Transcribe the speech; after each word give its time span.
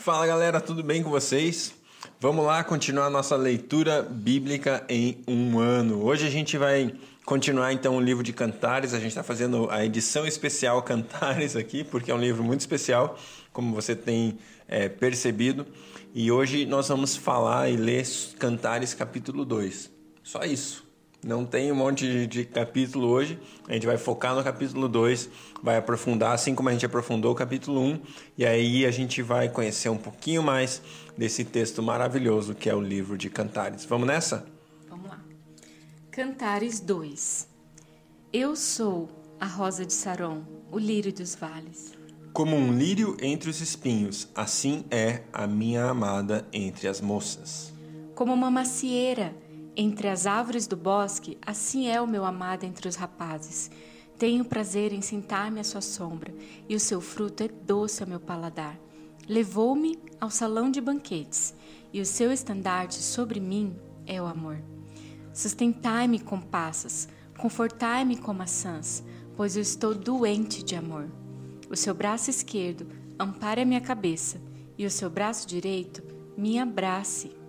Fala 0.00 0.26
galera, 0.26 0.62
tudo 0.62 0.82
bem 0.82 1.02
com 1.02 1.10
vocês? 1.10 1.74
Vamos 2.18 2.46
lá 2.46 2.64
continuar 2.64 3.10
nossa 3.10 3.36
leitura 3.36 4.00
bíblica 4.00 4.82
em 4.88 5.22
um 5.28 5.58
ano. 5.58 6.02
Hoje 6.02 6.26
a 6.26 6.30
gente 6.30 6.56
vai 6.56 6.94
continuar 7.26 7.74
então 7.74 7.98
o 7.98 8.00
livro 8.00 8.24
de 8.24 8.32
Cantares. 8.32 8.94
A 8.94 8.98
gente 8.98 9.10
está 9.10 9.22
fazendo 9.22 9.68
a 9.70 9.84
edição 9.84 10.26
especial 10.26 10.82
Cantares 10.82 11.54
aqui, 11.54 11.84
porque 11.84 12.10
é 12.10 12.14
um 12.14 12.18
livro 12.18 12.42
muito 12.42 12.60
especial, 12.60 13.18
como 13.52 13.74
você 13.74 13.94
tem 13.94 14.38
é, 14.66 14.88
percebido. 14.88 15.66
E 16.14 16.32
hoje 16.32 16.64
nós 16.64 16.88
vamos 16.88 17.14
falar 17.14 17.68
e 17.68 17.76
ler 17.76 18.06
Cantares 18.38 18.94
capítulo 18.94 19.44
2. 19.44 19.90
Só 20.22 20.44
isso. 20.44 20.89
Não 21.22 21.44
tem 21.44 21.70
um 21.70 21.74
monte 21.74 22.06
de, 22.06 22.26
de 22.26 22.44
capítulo 22.46 23.08
hoje. 23.08 23.38
A 23.68 23.74
gente 23.74 23.86
vai 23.86 23.98
focar 23.98 24.34
no 24.34 24.42
capítulo 24.42 24.88
2, 24.88 25.28
vai 25.62 25.76
aprofundar, 25.76 26.32
assim 26.32 26.54
como 26.54 26.70
a 26.70 26.72
gente 26.72 26.86
aprofundou 26.86 27.32
o 27.32 27.34
capítulo 27.34 27.80
1. 27.80 27.84
Um, 27.84 28.00
e 28.38 28.46
aí 28.46 28.86
a 28.86 28.90
gente 28.90 29.20
vai 29.20 29.50
conhecer 29.50 29.90
um 29.90 29.98
pouquinho 29.98 30.42
mais 30.42 30.80
desse 31.18 31.44
texto 31.44 31.82
maravilhoso 31.82 32.54
que 32.54 32.70
é 32.70 32.74
o 32.74 32.80
livro 32.80 33.18
de 33.18 33.28
Cantares. 33.28 33.84
Vamos 33.84 34.06
nessa? 34.06 34.46
Vamos 34.88 35.10
lá. 35.10 35.20
Cantares 36.10 36.80
2 36.80 37.46
Eu 38.32 38.56
sou 38.56 39.10
a 39.38 39.46
rosa 39.46 39.84
de 39.84 39.92
Saron, 39.92 40.42
o 40.72 40.78
lírio 40.78 41.12
dos 41.12 41.34
vales. 41.34 41.92
Como 42.32 42.56
um 42.56 42.72
lírio 42.72 43.16
entre 43.20 43.50
os 43.50 43.60
espinhos, 43.60 44.28
assim 44.34 44.84
é 44.90 45.22
a 45.32 45.46
minha 45.46 45.84
amada 45.84 46.46
entre 46.50 46.88
as 46.88 47.00
moças. 47.00 47.72
Como 48.14 48.32
uma 48.32 48.50
macieira 48.50 49.34
entre 49.82 50.08
as 50.08 50.26
árvores 50.26 50.66
do 50.66 50.76
bosque, 50.76 51.38
assim 51.40 51.88
é 51.88 51.98
o 52.02 52.06
meu 52.06 52.26
amado 52.26 52.64
entre 52.64 52.86
os 52.86 52.96
rapazes. 52.96 53.70
Tenho 54.18 54.44
prazer 54.44 54.92
em 54.92 55.00
sentar-me 55.00 55.58
à 55.58 55.64
sua 55.64 55.80
sombra, 55.80 56.34
e 56.68 56.76
o 56.76 56.80
seu 56.80 57.00
fruto 57.00 57.44
é 57.44 57.48
doce 57.48 58.02
ao 58.02 58.08
meu 58.08 58.20
paladar. 58.20 58.78
Levou-me 59.26 59.98
ao 60.20 60.30
salão 60.30 60.70
de 60.70 60.82
banquetes, 60.82 61.54
e 61.94 61.98
o 61.98 62.04
seu 62.04 62.30
estandarte 62.30 62.96
sobre 62.96 63.40
mim 63.40 63.74
é 64.06 64.20
o 64.20 64.26
amor. 64.26 64.58
Sustentai-me 65.32 66.20
com 66.20 66.38
passas, 66.38 67.08
confortai-me 67.38 68.18
com 68.18 68.34
maçãs, 68.34 69.02
pois 69.34 69.56
eu 69.56 69.62
estou 69.62 69.94
doente 69.94 70.62
de 70.62 70.76
amor. 70.76 71.08
O 71.70 71.76
seu 71.76 71.94
braço 71.94 72.28
esquerdo 72.28 72.86
ampare 73.18 73.62
a 73.62 73.64
minha 73.64 73.80
cabeça, 73.80 74.42
e 74.76 74.84
o 74.84 74.90
seu 74.90 75.08
braço 75.08 75.48
direito 75.48 76.02
me 76.36 76.58
abrace. 76.58 77.40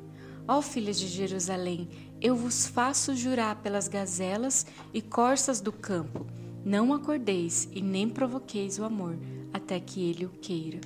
Ó 0.48 0.62
filhas 0.62 1.00
de 1.00 1.08
Jerusalém, 1.08 1.88
eu 2.22 2.36
vos 2.36 2.68
faço 2.68 3.16
jurar 3.16 3.56
pelas 3.58 3.88
gazelas 3.88 4.66
e 4.94 5.02
corças 5.02 5.60
do 5.60 5.72
campo: 5.72 6.26
não 6.64 6.94
acordeis 6.94 7.68
e 7.72 7.82
nem 7.82 8.08
provoqueis 8.08 8.78
o 8.78 8.84
amor, 8.84 9.18
até 9.52 9.80
que 9.80 10.08
ele 10.08 10.26
o 10.26 10.30
queira. 10.30 10.80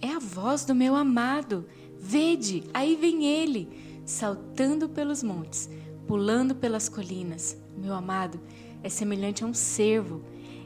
É 0.00 0.08
a 0.08 0.18
voz 0.18 0.64
do 0.64 0.74
meu 0.74 0.94
amado. 0.94 1.66
Vede, 2.02 2.64
aí 2.72 2.96
vem 2.96 3.26
ele, 3.26 3.68
saltando 4.06 4.88
pelos 4.88 5.22
montes, 5.22 5.68
pulando 6.06 6.54
pelas 6.54 6.88
colinas. 6.88 7.54
Meu 7.76 7.92
amado 7.92 8.40
é 8.82 8.88
semelhante 8.88 9.44
a 9.44 9.46
um 9.46 9.52
cervo, 9.52 10.22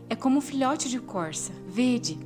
é 0.09 0.15
como 0.15 0.39
um 0.39 0.41
filhote 0.41 0.89
de 0.89 1.01
corça. 1.01 1.53
Vede, 1.67 2.17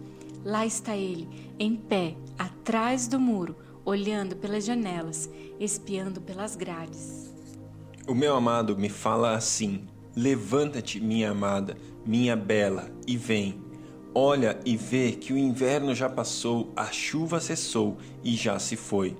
lá 0.44 0.66
está 0.66 0.94
ele, 0.94 1.26
em 1.58 1.74
pé, 1.74 2.14
atrás 2.38 3.08
do 3.08 3.18
muro, 3.18 3.56
olhando 3.82 4.36
pelas 4.36 4.66
janelas, 4.66 5.30
espiando 5.58 6.20
pelas 6.20 6.54
grades. 6.54 7.27
O 8.08 8.14
meu 8.14 8.34
amado 8.34 8.74
me 8.74 8.88
fala 8.88 9.34
assim: 9.34 9.82
Levanta-te, 10.16 10.98
minha 10.98 11.30
amada, 11.32 11.76
minha 12.06 12.34
bela, 12.34 12.90
e 13.06 13.18
vem. 13.18 13.62
Olha 14.14 14.58
e 14.64 14.78
vê 14.78 15.12
que 15.12 15.34
o 15.34 15.36
inverno 15.36 15.94
já 15.94 16.08
passou, 16.08 16.72
a 16.74 16.86
chuva 16.86 17.38
cessou 17.38 17.98
e 18.24 18.34
já 18.34 18.58
se 18.58 18.76
foi. 18.76 19.14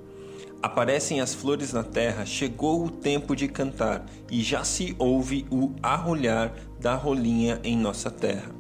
Aparecem 0.63 1.21
as 1.21 1.35
flores 1.35 1.75
na 1.75 1.83
terra, 1.83 2.25
chegou 2.25 2.83
o 2.83 2.91
tempo 2.91 3.37
de 3.37 3.47
cantar, 3.47 4.07
e 4.31 4.41
já 4.41 4.65
se 4.65 4.97
ouve 4.99 5.45
o 5.51 5.75
arrulhar 5.83 6.55
da 6.81 6.95
rolinha 6.95 7.61
em 7.63 7.77
nossa 7.77 8.11
terra. 8.11 8.51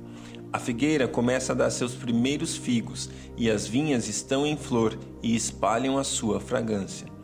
A 0.53 0.59
figueira 0.59 1.09
começa 1.09 1.53
a 1.53 1.57
dar 1.57 1.71
seus 1.71 1.95
primeiros 1.95 2.55
figos, 2.55 3.09
e 3.35 3.51
as 3.51 3.67
vinhas 3.67 4.07
estão 4.09 4.47
em 4.47 4.59
flor 4.59 4.99
e 5.23 5.35
espalham 5.35 5.97
a 5.97 6.05
sua 6.05 6.39
fragrância. 6.39 7.18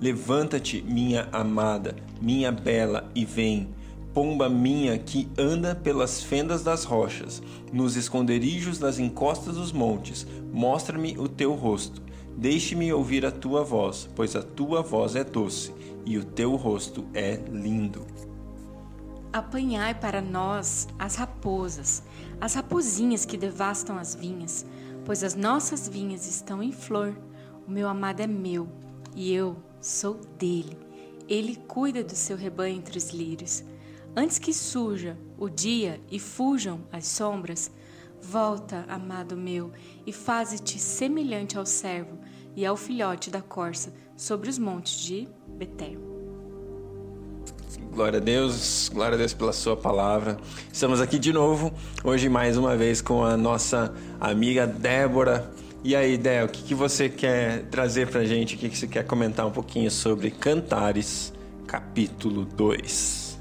Levanta-te, 0.00 0.80
minha 0.82 1.28
amada, 1.32 1.96
minha 2.20 2.52
bela, 2.52 3.10
e 3.14 3.24
vem. 3.24 3.74
Pomba 4.14 4.48
minha 4.48 4.96
que 4.96 5.28
anda 5.36 5.74
pelas 5.74 6.22
fendas 6.22 6.62
das 6.62 6.84
rochas, 6.84 7.42
nos 7.72 7.96
esconderijos 7.96 8.78
das 8.78 8.98
encostas 8.98 9.56
dos 9.56 9.72
montes, 9.72 10.26
mostra-me 10.52 11.18
o 11.18 11.28
teu 11.28 11.54
rosto. 11.54 12.00
Deixe-me 12.36 12.92
ouvir 12.92 13.26
a 13.26 13.32
tua 13.32 13.64
voz, 13.64 14.08
pois 14.14 14.36
a 14.36 14.42
tua 14.42 14.82
voz 14.82 15.16
é 15.16 15.24
doce 15.24 15.74
e 16.06 16.16
o 16.16 16.24
teu 16.24 16.54
rosto 16.54 17.04
é 17.12 17.40
lindo. 17.50 18.06
Apanhai 19.32 19.94
para 19.94 20.22
nós 20.22 20.88
as 20.98 21.16
raposas, 21.16 22.02
as 22.40 22.54
raposinhas 22.54 23.24
que 23.24 23.36
devastam 23.36 23.98
as 23.98 24.14
vinhas, 24.14 24.64
pois 25.04 25.24
as 25.24 25.34
nossas 25.34 25.88
vinhas 25.88 26.28
estão 26.28 26.62
em 26.62 26.72
flor. 26.72 27.14
O 27.66 27.70
meu 27.70 27.88
amado 27.88 28.20
é 28.20 28.26
meu 28.26 28.68
e 29.14 29.32
eu 29.32 29.56
sou 29.80 30.20
dele. 30.38 30.76
Ele 31.28 31.56
cuida 31.56 32.02
do 32.02 32.14
seu 32.14 32.36
rebanho 32.36 32.76
entre 32.76 32.96
os 32.96 33.10
lírios. 33.10 33.62
Antes 34.16 34.38
que 34.38 34.52
surja 34.52 35.16
o 35.38 35.48
dia 35.48 36.00
e 36.10 36.18
fujam 36.18 36.80
as 36.90 37.06
sombras, 37.06 37.70
volta, 38.20 38.84
amado 38.88 39.36
meu, 39.36 39.70
e 40.06 40.12
faze-te 40.12 40.78
semelhante 40.78 41.56
ao 41.56 41.66
servo 41.66 42.18
e 42.56 42.64
ao 42.66 42.76
filhote 42.76 43.30
da 43.30 43.40
corça 43.40 43.92
sobre 44.16 44.48
os 44.48 44.58
montes 44.58 44.98
de 45.00 45.28
Betel. 45.46 46.08
Glória 47.92 48.18
a 48.18 48.22
Deus, 48.22 48.90
glória 48.92 49.14
a 49.14 49.18
Deus 49.18 49.32
pela 49.32 49.52
sua 49.52 49.76
palavra. 49.76 50.38
Estamos 50.72 51.00
aqui 51.00 51.18
de 51.18 51.32
novo, 51.32 51.72
hoje 52.02 52.28
mais 52.28 52.56
uma 52.56 52.76
vez 52.76 53.00
com 53.00 53.24
a 53.24 53.36
nossa 53.36 53.94
amiga 54.20 54.66
Débora 54.66 55.50
e 55.84 55.94
aí, 55.94 56.18
Del, 56.18 56.46
o 56.46 56.48
que, 56.48 56.62
que 56.62 56.74
você 56.74 57.08
quer 57.08 57.64
trazer 57.70 58.08
pra 58.08 58.24
gente? 58.24 58.56
O 58.56 58.58
que, 58.58 58.68
que 58.68 58.76
você 58.76 58.86
quer 58.86 59.04
comentar 59.04 59.46
um 59.46 59.50
pouquinho 59.50 59.90
sobre 59.90 60.30
Cantares, 60.30 61.32
capítulo 61.66 62.44
2? 62.44 63.38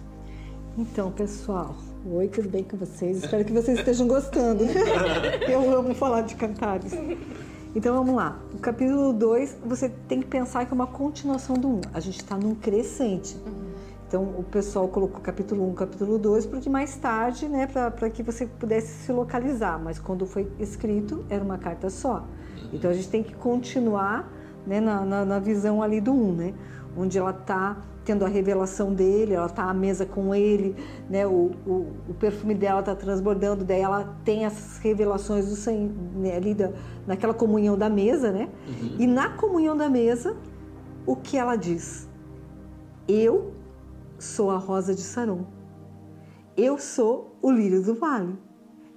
Então, 0.78 1.12
pessoal, 1.12 1.76
oi, 2.06 2.28
tudo 2.28 2.48
bem 2.48 2.64
com 2.64 2.78
vocês? 2.78 3.24
Espero 3.24 3.44
que 3.44 3.52
vocês 3.52 3.80
estejam 3.80 4.08
gostando. 4.08 4.64
Eu 5.50 5.78
amo 5.78 5.96
falar 5.96 6.22
de 6.22 6.36
Cantares. 6.36 6.94
Então 7.76 7.96
vamos 7.96 8.16
lá. 8.16 8.40
O 8.54 8.60
capítulo 8.60 9.14
2, 9.14 9.58
você 9.66 9.90
tem 10.08 10.22
que 10.22 10.28
pensar 10.28 10.66
que 10.66 10.72
é 10.72 10.76
uma 10.76 10.88
continuação 10.88 11.56
do 11.56 11.68
1. 11.68 11.72
Um. 11.72 11.82
A 11.94 12.00
gente 12.00 12.18
está 12.18 12.38
num 12.38 12.54
crescente. 12.54 13.36
Então 14.08 14.24
o 14.24 14.44
pessoal 14.44 14.88
colocou 14.88 15.20
capítulo 15.20 15.70
1, 15.70 15.74
capítulo 15.74 16.18
2, 16.18 16.46
porque 16.46 16.70
mais 16.70 16.96
tarde, 16.96 17.50
né, 17.50 17.68
para 17.68 18.10
que 18.10 18.24
você 18.24 18.46
pudesse 18.46 19.04
se 19.04 19.12
localizar. 19.12 19.78
Mas 19.84 20.00
quando 20.00 20.26
foi 20.26 20.50
escrito, 20.58 21.26
era 21.30 21.44
uma 21.44 21.58
carta 21.58 21.90
só. 21.90 22.26
Então 22.72 22.90
a 22.90 22.94
gente 22.94 23.10
tem 23.10 23.22
que 23.22 23.36
continuar 23.36 24.32
né, 24.66 24.80
na, 24.80 25.06
na, 25.06 25.26
na 25.26 25.40
visão 25.40 25.84
ali 25.84 26.00
do 26.00 26.14
1, 26.14 26.34
né? 26.34 26.54
Onde 26.98 27.18
ela 27.18 27.32
está 27.32 27.78
tendo 28.04 28.24
a 28.24 28.30
revelação 28.30 28.94
dele, 28.94 29.34
ela 29.34 29.48
está 29.48 29.64
à 29.64 29.74
mesa 29.74 30.06
com 30.06 30.34
ele, 30.34 30.74
né? 31.10 31.28
O, 31.28 31.52
o, 31.66 31.88
o 32.08 32.14
perfume 32.14 32.56
dela 32.56 32.80
está 32.80 32.96
transbordando, 32.96 33.66
daí 33.66 33.82
ela 33.82 34.16
tem 34.24 34.46
essas 34.46 34.78
revelações 34.78 35.50
do 35.50 35.56
Senhor 35.58 35.92
né, 36.16 36.38
ali 36.38 36.54
da, 36.54 36.72
naquela 37.06 37.34
comunhão 37.34 37.78
da 37.78 37.90
mesa, 37.90 38.32
né? 38.32 38.48
Uhum. 38.68 38.96
E 39.00 39.06
na 39.06 39.30
comunhão 39.32 39.76
da 39.76 39.90
mesa, 39.90 40.38
o 41.06 41.16
que 41.18 41.38
ela 41.38 41.58
diz? 41.58 42.08
Eu 43.06 43.57
sou 44.20 44.52
a 44.52 44.58
rosa 44.58 44.94
de 44.94 45.02
Saron. 45.02 45.46
Eu 46.56 46.78
sou 46.78 47.38
o 47.42 47.52
lírio 47.52 47.84
do 47.84 47.94
vale. 47.94 48.38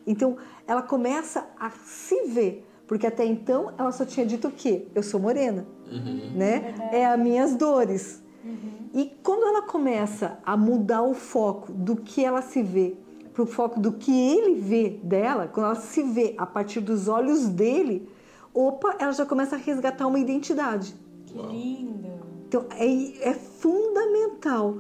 Então, 0.07 0.37
ela 0.67 0.83
começa 0.83 1.47
a 1.59 1.71
se 1.71 2.25
ver, 2.27 2.67
porque 2.87 3.07
até 3.07 3.25
então 3.25 3.73
ela 3.77 3.93
só 3.93 4.05
tinha 4.05 4.25
dito 4.25 4.49
o 4.49 4.51
quê? 4.53 4.89
Eu 4.95 5.03
sou 5.03 5.21
morena, 5.21 5.67
uhum. 5.91 6.33
né? 6.35 6.75
É 6.91 7.07
as 7.07 7.19
minhas 7.19 7.55
dores. 7.55 8.23
Uhum. 8.45 8.89
E 8.95 9.13
quando 9.23 9.47
ela 9.47 9.63
começa 9.63 10.39
a 10.45 10.57
mudar 10.57 11.03
o 11.03 11.15
foco 11.15 11.73
do 11.73 11.97
que 11.97 12.25
ela 12.25 12.43
se 12.43 12.63
vê 12.63 12.97
para 13.33 13.43
o 13.43 13.47
foco 13.47 13.79
do 13.79 13.93
que 13.93 14.11
ele 14.11 14.55
vê 14.55 14.99
dela, 15.03 15.47
quando 15.47 15.67
ela 15.67 15.75
se 15.77 16.03
vê 16.03 16.35
a 16.37 16.47
partir 16.47 16.81
dos 16.81 17.07
olhos 17.07 17.49
dele, 17.49 18.09
opa, 18.53 18.97
ela 18.99 19.13
já 19.13 19.25
começa 19.25 19.57
a 19.57 19.59
resgatar 19.59 20.07
uma 20.07 20.19
identidade. 20.19 20.95
Que 21.27 21.39
lindo! 21.39 22.11
Então 22.49 22.67
é, 22.73 23.31
é 23.31 23.35
fundamental 23.35 24.79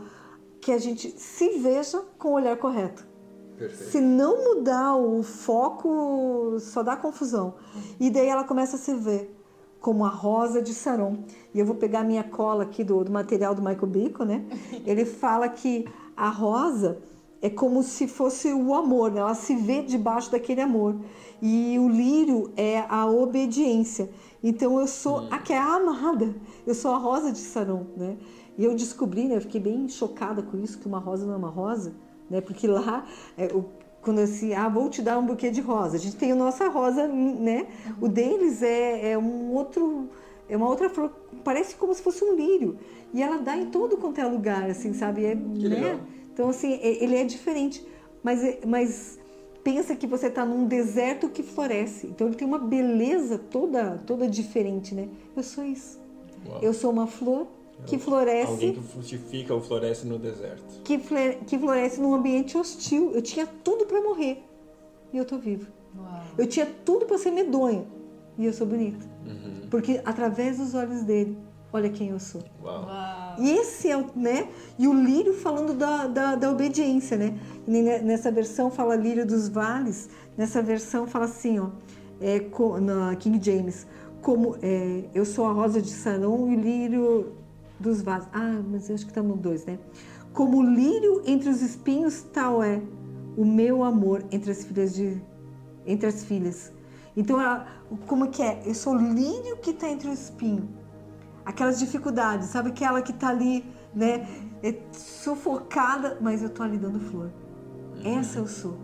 que 0.61 0.73
a 0.73 0.79
gente 0.79 1.11
se 1.19 1.59
veja 1.59 2.03
com 2.19 2.31
o 2.31 2.33
olhar 2.33 2.57
correto. 2.57 3.07
Perfeito. 3.57 3.91
Se 3.91 4.01
não 4.01 4.55
mudar 4.55 4.97
o 4.97 5.23
foco, 5.23 6.57
só 6.61 6.83
dá 6.83 6.97
confusão. 6.97 7.55
E 7.99 8.11
daí 8.11 8.27
ela 8.27 8.45
começa 8.45 8.77
a 8.77 8.79
se 8.79 8.95
ver 8.95 9.37
como 9.81 10.05
a 10.05 10.09
rosa 10.09 10.63
de 10.63 10.73
Saron. 10.73 11.25
E 11.55 11.59
eu 11.59 11.67
vou 11.67 11.75
pegar 11.75 12.01
a 12.01 12.05
minha 12.05 12.25
cola 12.25 12.65
aqui 12.65 12.85
do, 12.85 13.03
do 13.05 13.11
material 13.11 13.55
do 13.55 13.63
Michael 13.63 13.87
Bacon, 13.87 14.25
né? 14.25 14.45
Ele 14.87 15.05
fala 15.05 15.49
que 15.49 15.87
a 16.17 16.29
rosa, 16.29 16.99
é 17.43 17.49
como 17.49 17.83
se 17.83 18.07
fosse 18.07 18.53
o 18.53 18.75
amor, 18.75 19.11
né? 19.11 19.21
ela 19.21 19.35
se 19.35 19.57
vê 19.57 19.83
debaixo 19.83 20.31
daquele 20.31 20.61
amor. 20.61 20.97
E 21.41 21.79
o 21.79 21.89
lírio 21.89 22.53
é 22.57 22.85
a 22.89 23.07
obediência. 23.07 24.11
Então 24.43 24.79
eu 24.79 24.87
sou 24.87 25.27
a 25.31 25.39
que 25.39 25.53
é 25.53 25.59
amada, 25.59 26.35
eu 26.67 26.75
sou 26.75 26.93
a 26.95 26.99
rosa 26.99 27.33
de 27.33 27.39
Saron, 27.39 27.87
né? 27.97 28.17
E 28.61 28.65
eu 28.67 28.75
descobri, 28.75 29.25
né? 29.27 29.37
Eu 29.37 29.41
fiquei 29.41 29.59
bem 29.59 29.89
chocada 29.89 30.43
com 30.43 30.59
isso, 30.63 30.79
que 30.79 30.87
uma 30.87 30.99
rosa 30.99 31.25
não 31.25 31.33
é 31.33 31.37
uma 31.39 31.49
rosa, 31.49 31.95
né? 32.29 32.43
Porque 32.43 32.67
lá, 32.67 33.07
é, 33.39 33.47
o, 33.47 33.65
quando 34.03 34.19
assim, 34.19 34.53
ah, 34.53 34.69
vou 34.69 34.91
te 34.91 35.01
dar 35.01 35.19
um 35.19 35.25
buquê 35.25 35.51
de 35.51 35.63
rosa. 35.63 35.97
A 35.97 35.99
gente 35.99 36.17
tem 36.17 36.33
a 36.33 36.35
nossa 36.35 36.69
rosa, 36.69 37.09
né? 37.09 37.67
O 37.99 38.07
deles 38.07 38.63
é, 38.63 39.13
é 39.13 39.19
um 39.19 39.55
outro, 39.55 40.11
é 40.47 40.59
uma 40.59 40.69
outra 40.69 40.91
flor, 40.91 41.11
parece 41.43 41.75
como 41.75 41.95
se 41.95 42.03
fosse 42.03 42.23
um 42.23 42.35
lírio. 42.35 42.77
E 43.15 43.23
ela 43.23 43.39
dá 43.39 43.57
em 43.57 43.71
todo 43.71 43.97
quanto 43.97 44.21
é 44.21 44.27
lugar, 44.27 44.69
assim, 44.69 44.93
sabe? 44.93 45.25
É, 45.25 45.35
Que 45.35 45.67
né? 45.67 45.77
legal. 45.77 46.01
Então, 46.31 46.51
assim, 46.51 46.75
é- 46.75 47.03
ele 47.03 47.17
é 47.17 47.25
diferente. 47.25 47.83
Mas, 48.23 48.45
é- 48.45 48.61
mas 48.67 49.19
pensa 49.65 49.97
que 49.97 50.07
você 50.07 50.27
está 50.27 50.45
num 50.45 50.67
deserto 50.67 51.31
que 51.31 51.43
floresce. 51.43 52.09
Então, 52.09 52.27
ele 52.27 52.37
tem 52.37 52.47
uma 52.47 52.59
beleza 52.59 53.39
toda, 53.39 53.97
toda 54.07 54.29
diferente, 54.29 54.95
né? 54.95 55.09
Eu 55.35 55.43
sou 55.43 55.65
isso. 55.65 55.99
Uau. 56.47 56.59
Eu 56.61 56.75
sou 56.75 56.91
uma 56.91 57.07
flor 57.07 57.47
que 57.87 57.99
floresce, 57.99 58.51
Alguém 58.53 58.73
que 58.75 58.81
frutifica 58.83 59.55
ou 59.55 59.61
floresce 59.61 60.07
no 60.07 60.19
deserto. 60.19 60.65
que, 60.85 60.99
fle- 60.99 61.39
que 61.47 61.59
floresce 61.59 62.01
num 62.01 62.15
ambiente 62.15 62.57
hostil. 62.57 63.13
Eu 63.15 63.23
tinha 63.23 63.47
tudo 63.65 63.87
para 63.87 64.01
morrer 64.03 64.43
e 65.13 65.19
eu 65.19 65.25
tô 65.25 65.39
viva. 65.39 65.67
Uau. 65.97 66.23
Eu 66.39 66.47
tinha 66.47 66.67
tudo 66.85 67.07
para 67.07 67.19
ser 67.19 67.31
medonha 67.33 67.85
e 68.39 68.47
eu 68.47 68.53
sou 68.53 68.67
bonita. 68.67 69.05
Uhum. 69.27 69.69
Porque 69.71 70.01
através 70.05 70.59
dos 70.59 70.75
olhos 70.75 71.03
dele, 71.03 71.37
olha 71.73 71.89
quem 71.91 72.09
eu 72.11 72.21
sou. 72.21 72.43
Uau. 72.63 72.85
Uau. 72.85 73.37
E 73.39 73.51
esse 73.51 73.89
é 73.91 73.97
o, 73.97 74.07
né? 74.15 74.49
E 74.79 74.87
o 74.87 74.93
lírio 74.93 75.35
falando 75.35 75.73
da, 75.75 76.07
da, 76.07 76.35
da 76.37 76.51
obediência, 76.51 77.17
né? 77.17 77.39
Ne- 77.67 77.99
Nessa 78.01 78.31
versão 78.31 78.71
fala 78.71 78.95
lírio 78.95 79.27
dos 79.27 79.49
vales, 79.49 80.09
nessa 80.37 80.63
versão 80.63 81.07
fala 81.07 81.25
assim, 81.25 81.59
ó, 81.59 81.69
é, 82.21 82.41
na 82.81 83.17
King 83.17 83.41
James, 83.43 83.87
como 84.21 84.57
é, 84.63 85.05
eu 85.15 85.25
sou 85.25 85.47
a 85.47 85.53
rosa 85.53 85.81
de 85.81 85.89
Saron 85.91 86.51
e 86.53 86.57
o 86.57 86.61
lírio 86.61 87.33
dos 87.81 88.03
vales. 88.03 88.29
Ah, 88.33 88.61
mas 88.71 88.89
eu 88.89 88.95
acho 88.95 89.07
que 89.07 89.13
tá 89.13 89.23
no 89.23 89.37
dois, 89.37 89.65
né? 89.65 89.79
Como 90.33 90.63
lírio 90.63 91.23
entre 91.27 91.49
os 91.49 91.63
espinhos, 91.63 92.23
tal 92.33 92.63
é 92.63 92.81
o 93.37 93.45
meu 93.45 93.83
amor 93.83 94.25
entre 94.31 94.51
as 94.51 94.65
filhas 94.65 94.95
de 94.95 95.21
entre 95.87 96.07
as 96.07 96.23
filhas. 96.25 96.73
Então, 97.17 97.41
ela- 97.41 97.67
como 98.07 98.29
que 98.29 98.43
é? 98.43 98.63
Eu 98.65 98.75
sou 98.75 98.95
o 98.95 98.99
lírio 98.99 99.57
que 99.57 99.71
está 99.71 99.89
entre 99.89 100.09
o 100.09 100.13
espinho 100.13 100.69
aquelas 101.45 101.79
dificuldades, 101.79 102.49
sabe 102.49 102.71
aquela 102.71 103.03
que 103.03 103.13
tá 103.13 103.29
ali, 103.29 103.65
né, 103.95 104.27
é 104.63 104.75
sufocada, 104.93 106.19
mas 106.21 106.43
eu 106.43 106.51
tô 106.51 106.63
ali 106.63 106.79
dando 106.79 107.01
flor. 107.01 107.31
Essa 108.05 108.39
eu 108.39 108.47
sou. 108.47 108.77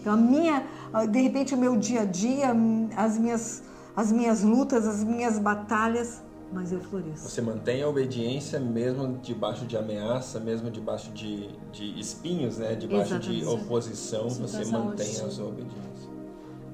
Então 0.00 0.14
a 0.14 0.16
minha, 0.16 0.66
de 1.10 1.20
repente 1.20 1.54
o 1.54 1.58
meu 1.58 1.76
dia 1.76 2.02
a 2.02 2.04
dia, 2.04 2.54
as 2.96 3.18
minhas, 3.18 3.62
as 3.96 4.10
minhas 4.12 4.42
lutas, 4.42 4.86
as 4.86 5.02
minhas 5.04 5.38
batalhas, 5.38 6.22
mas 6.52 6.72
eu 6.72 6.80
floresço. 6.80 7.28
Você 7.28 7.40
mantém 7.40 7.82
a 7.82 7.88
obediência 7.88 8.60
mesmo 8.60 9.18
debaixo 9.22 9.64
de 9.66 9.76
ameaça, 9.76 10.38
mesmo 10.38 10.70
debaixo 10.70 11.10
de, 11.12 11.48
de 11.72 11.98
espinhos, 11.98 12.58
né? 12.58 12.74
Debaixo 12.74 13.18
de 13.18 13.38
Exatamente. 13.38 13.64
oposição, 13.64 14.28
você 14.28 14.46
Situação 14.46 14.84
mantém 14.84 15.06
hostil. 15.08 15.26
a 15.26 15.30
sua 15.30 15.46
obediência. 15.46 16.10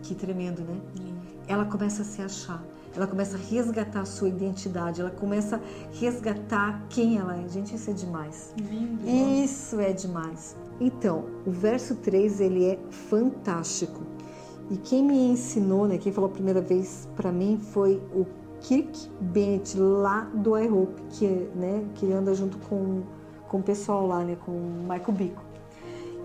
Que 0.03 0.15
tremendo, 0.15 0.63
né? 0.63 0.81
Lindo. 0.97 1.19
Ela 1.47 1.65
começa 1.65 2.03
a 2.03 2.05
se 2.05 2.21
achar. 2.23 2.63
Ela 2.97 3.07
começa 3.07 3.37
a 3.37 3.41
resgatar 3.41 4.01
a 4.01 4.05
sua 4.07 4.29
identidade, 4.29 5.01
ela 5.01 5.11
começa 5.11 5.57
a 5.57 5.61
resgatar 6.01 6.85
quem 6.89 7.19
ela 7.19 7.37
é. 7.39 7.47
Gente, 7.49 7.75
isso 7.77 7.91
é 7.91 7.93
demais. 7.93 8.53
Lindo. 8.57 9.07
Isso 9.07 9.79
é 9.79 9.93
demais. 9.93 10.57
Então, 10.81 11.27
o 11.47 11.51
verso 11.51 11.95
3 11.97 12.41
ele 12.41 12.65
é 12.65 12.79
fantástico. 12.91 14.01
E 14.71 14.77
quem 14.77 15.03
me 15.05 15.17
ensinou, 15.31 15.87
né, 15.87 15.99
quem 15.99 16.13
falou 16.13 16.29
a 16.31 16.33
primeira 16.33 16.61
vez 16.61 17.09
para 17.15 17.31
mim 17.31 17.59
foi 17.59 18.03
o 18.13 18.27
Kirk 18.61 19.09
Bennett 19.21 19.79
lá 19.79 20.29
do 20.35 20.59
iHope, 20.59 21.03
que, 21.11 21.27
né, 21.55 21.85
que 21.95 22.07
ele 22.07 22.15
anda 22.15 22.35
junto 22.35 22.59
com, 22.69 23.03
com 23.49 23.59
o 23.59 23.63
pessoal 23.63 24.07
lá, 24.07 24.25
né, 24.25 24.37
com 24.45 24.53
o 24.53 24.83
Michael 24.83 25.13
Bico. 25.13 25.43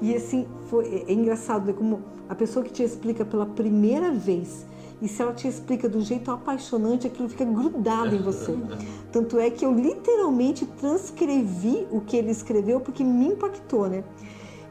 E 0.01 0.15
assim, 0.15 0.47
foi, 0.69 0.85
é, 0.85 1.11
é 1.11 1.13
engraçado, 1.13 1.65
né, 1.65 1.73
como 1.73 2.01
a 2.27 2.35
pessoa 2.35 2.63
que 2.63 2.71
te 2.71 2.83
explica 2.83 3.23
pela 3.23 3.45
primeira 3.45 4.11
vez, 4.11 4.65
e 5.01 5.07
se 5.07 5.21
ela 5.21 5.33
te 5.33 5.47
explica 5.47 5.89
de 5.89 5.97
um 5.97 6.01
jeito 6.01 6.31
apaixonante, 6.31 7.05
aquilo 7.05 7.27
fica 7.27 7.43
grudado 7.43 8.15
em 8.15 8.21
você. 8.21 8.57
Tanto 9.11 9.37
é 9.37 9.49
que 9.49 9.65
eu 9.65 9.73
literalmente 9.73 10.65
transcrevi 10.65 11.85
o 11.91 11.99
que 11.99 12.15
ele 12.15 12.31
escreveu 12.31 12.79
porque 12.79 13.03
me 13.03 13.27
impactou, 13.27 13.89
né? 13.89 14.03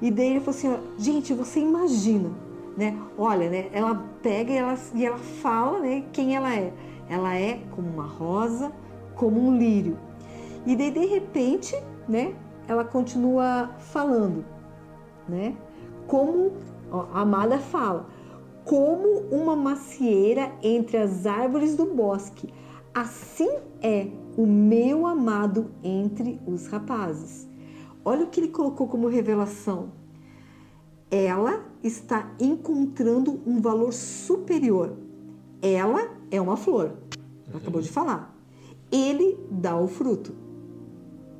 E 0.00 0.10
daí 0.10 0.30
ele 0.30 0.40
falou 0.40 0.58
assim, 0.58 0.68
ó, 0.68 0.78
gente, 0.98 1.34
você 1.34 1.60
imagina, 1.60 2.30
né? 2.76 2.98
Olha, 3.18 3.50
né? 3.50 3.68
Ela 3.72 3.94
pega 4.22 4.52
e 4.52 4.56
ela, 4.56 4.78
e 4.94 5.04
ela 5.04 5.18
fala, 5.18 5.80
né? 5.80 6.04
Quem 6.12 6.34
ela 6.34 6.54
é? 6.54 6.72
Ela 7.12 7.36
é 7.36 7.62
como 7.72 7.90
uma 7.90 8.06
rosa, 8.06 8.72
como 9.14 9.38
um 9.38 9.58
lírio. 9.58 9.98
E 10.64 10.74
daí 10.74 10.90
de 10.90 11.04
repente, 11.04 11.76
né? 12.08 12.34
Ela 12.66 12.84
continua 12.84 13.70
falando, 13.78 14.42
né? 15.28 15.54
Como 16.06 16.52
ó, 16.90 17.08
a 17.12 17.20
Amada 17.20 17.58
fala, 17.58 18.06
como 18.64 19.26
uma 19.30 19.54
macieira 19.54 20.52
entre 20.62 20.96
as 20.96 21.26
árvores 21.26 21.76
do 21.76 21.84
bosque. 21.84 22.48
Assim 22.94 23.50
é 23.82 24.08
o 24.34 24.46
meu 24.46 25.06
amado 25.06 25.70
entre 25.84 26.40
os 26.46 26.66
rapazes. 26.66 27.46
Olha 28.02 28.24
o 28.24 28.28
que 28.28 28.40
ele 28.40 28.48
colocou 28.48 28.88
como 28.88 29.06
revelação. 29.06 29.92
Ela 31.10 31.62
está 31.82 32.32
encontrando 32.40 33.38
um 33.46 33.60
valor 33.60 33.92
superior. 33.92 34.96
Ela 35.60 36.21
é 36.32 36.40
uma 36.40 36.56
flor. 36.56 36.94
Ela 37.46 37.58
acabou 37.58 37.80
de 37.80 37.90
falar. 37.90 38.34
Ele 38.90 39.38
dá 39.50 39.76
o 39.78 39.86
fruto. 39.86 40.34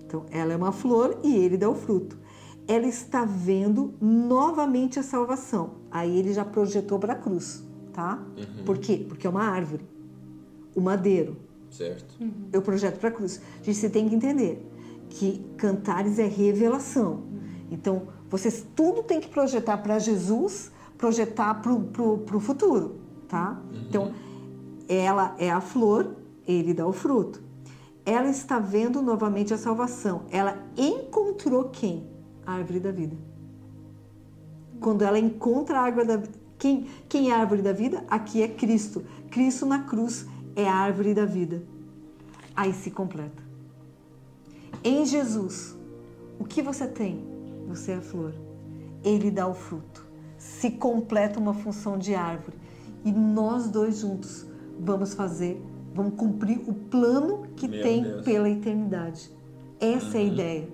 Então, 0.04 0.26
ela 0.30 0.52
é 0.52 0.56
uma 0.56 0.70
flor 0.70 1.18
e 1.24 1.34
ele 1.34 1.56
dá 1.56 1.68
o 1.68 1.74
fruto. 1.74 2.18
Ela 2.68 2.86
está 2.86 3.24
vendo 3.24 3.94
novamente 4.00 4.98
a 4.98 5.02
salvação. 5.02 5.70
Aí 5.90 6.16
ele 6.18 6.32
já 6.32 6.44
projetou 6.44 6.98
para 6.98 7.14
a 7.14 7.16
cruz, 7.16 7.64
tá? 7.92 8.22
Por 8.64 8.78
quê? 8.78 9.04
Porque 9.08 9.26
é 9.26 9.30
uma 9.30 9.42
árvore, 9.42 9.84
o 10.76 10.80
madeiro. 10.80 11.36
Certo? 11.70 12.14
Eu 12.52 12.60
projeto 12.60 12.98
para 13.00 13.08
a 13.08 13.12
cruz. 13.12 13.40
Gente, 13.62 13.78
você 13.78 13.88
tem 13.88 14.08
que 14.08 14.14
entender 14.14 14.70
que 15.08 15.44
cantares 15.56 16.18
é 16.18 16.26
revelação. 16.26 17.22
Então, 17.70 18.08
vocês 18.28 18.66
tudo 18.76 19.02
tem 19.02 19.20
que 19.20 19.28
projetar 19.28 19.78
para 19.78 19.98
Jesus, 19.98 20.70
projetar 20.98 21.54
para 21.54 21.72
o 21.72 22.40
futuro, 22.40 22.96
tá? 23.26 23.60
Então, 23.88 24.12
ela 24.96 25.34
é 25.38 25.50
a 25.50 25.60
flor, 25.60 26.16
ele 26.46 26.74
dá 26.74 26.86
o 26.86 26.92
fruto. 26.92 27.42
Ela 28.04 28.28
está 28.28 28.58
vendo 28.58 29.00
novamente 29.00 29.54
a 29.54 29.58
salvação. 29.58 30.22
Ela 30.30 30.58
encontrou 30.76 31.70
quem? 31.70 32.06
A 32.44 32.54
árvore 32.54 32.80
da 32.80 32.90
vida. 32.90 33.16
Quando 34.80 35.02
ela 35.02 35.18
encontra 35.18 35.78
a 35.78 35.82
árvore 35.82 36.06
da 36.06 36.16
vida. 36.16 36.42
Quem, 36.58 36.86
quem 37.08 37.30
é 37.30 37.34
a 37.34 37.38
árvore 37.38 37.62
da 37.62 37.72
vida? 37.72 38.04
Aqui 38.08 38.42
é 38.42 38.48
Cristo. 38.48 39.04
Cristo 39.30 39.66
na 39.66 39.84
cruz 39.84 40.26
é 40.56 40.68
a 40.68 40.74
árvore 40.74 41.14
da 41.14 41.24
vida. 41.24 41.62
Aí 42.54 42.72
se 42.72 42.90
completa. 42.90 43.42
Em 44.82 45.06
Jesus, 45.06 45.76
o 46.38 46.44
que 46.44 46.60
você 46.60 46.86
tem? 46.86 47.24
Você 47.68 47.92
é 47.92 47.96
a 47.96 48.00
flor. 48.00 48.34
Ele 49.04 49.30
dá 49.30 49.46
o 49.46 49.54
fruto. 49.54 50.04
Se 50.36 50.72
completa 50.72 51.38
uma 51.38 51.54
função 51.54 51.96
de 51.96 52.14
árvore. 52.14 52.56
E 53.04 53.12
nós 53.12 53.68
dois 53.68 54.00
juntos 54.00 54.46
vamos 54.80 55.14
fazer, 55.14 55.62
vamos 55.94 56.14
cumprir 56.14 56.60
o 56.66 56.72
plano 56.74 57.46
que 57.56 57.68
Meu 57.68 57.82
tem 57.82 58.02
Deus. 58.02 58.22
pela 58.24 58.48
eternidade. 58.48 59.30
Essa 59.80 60.16
é 60.16 60.20
a 60.20 60.24
ideia. 60.24 60.68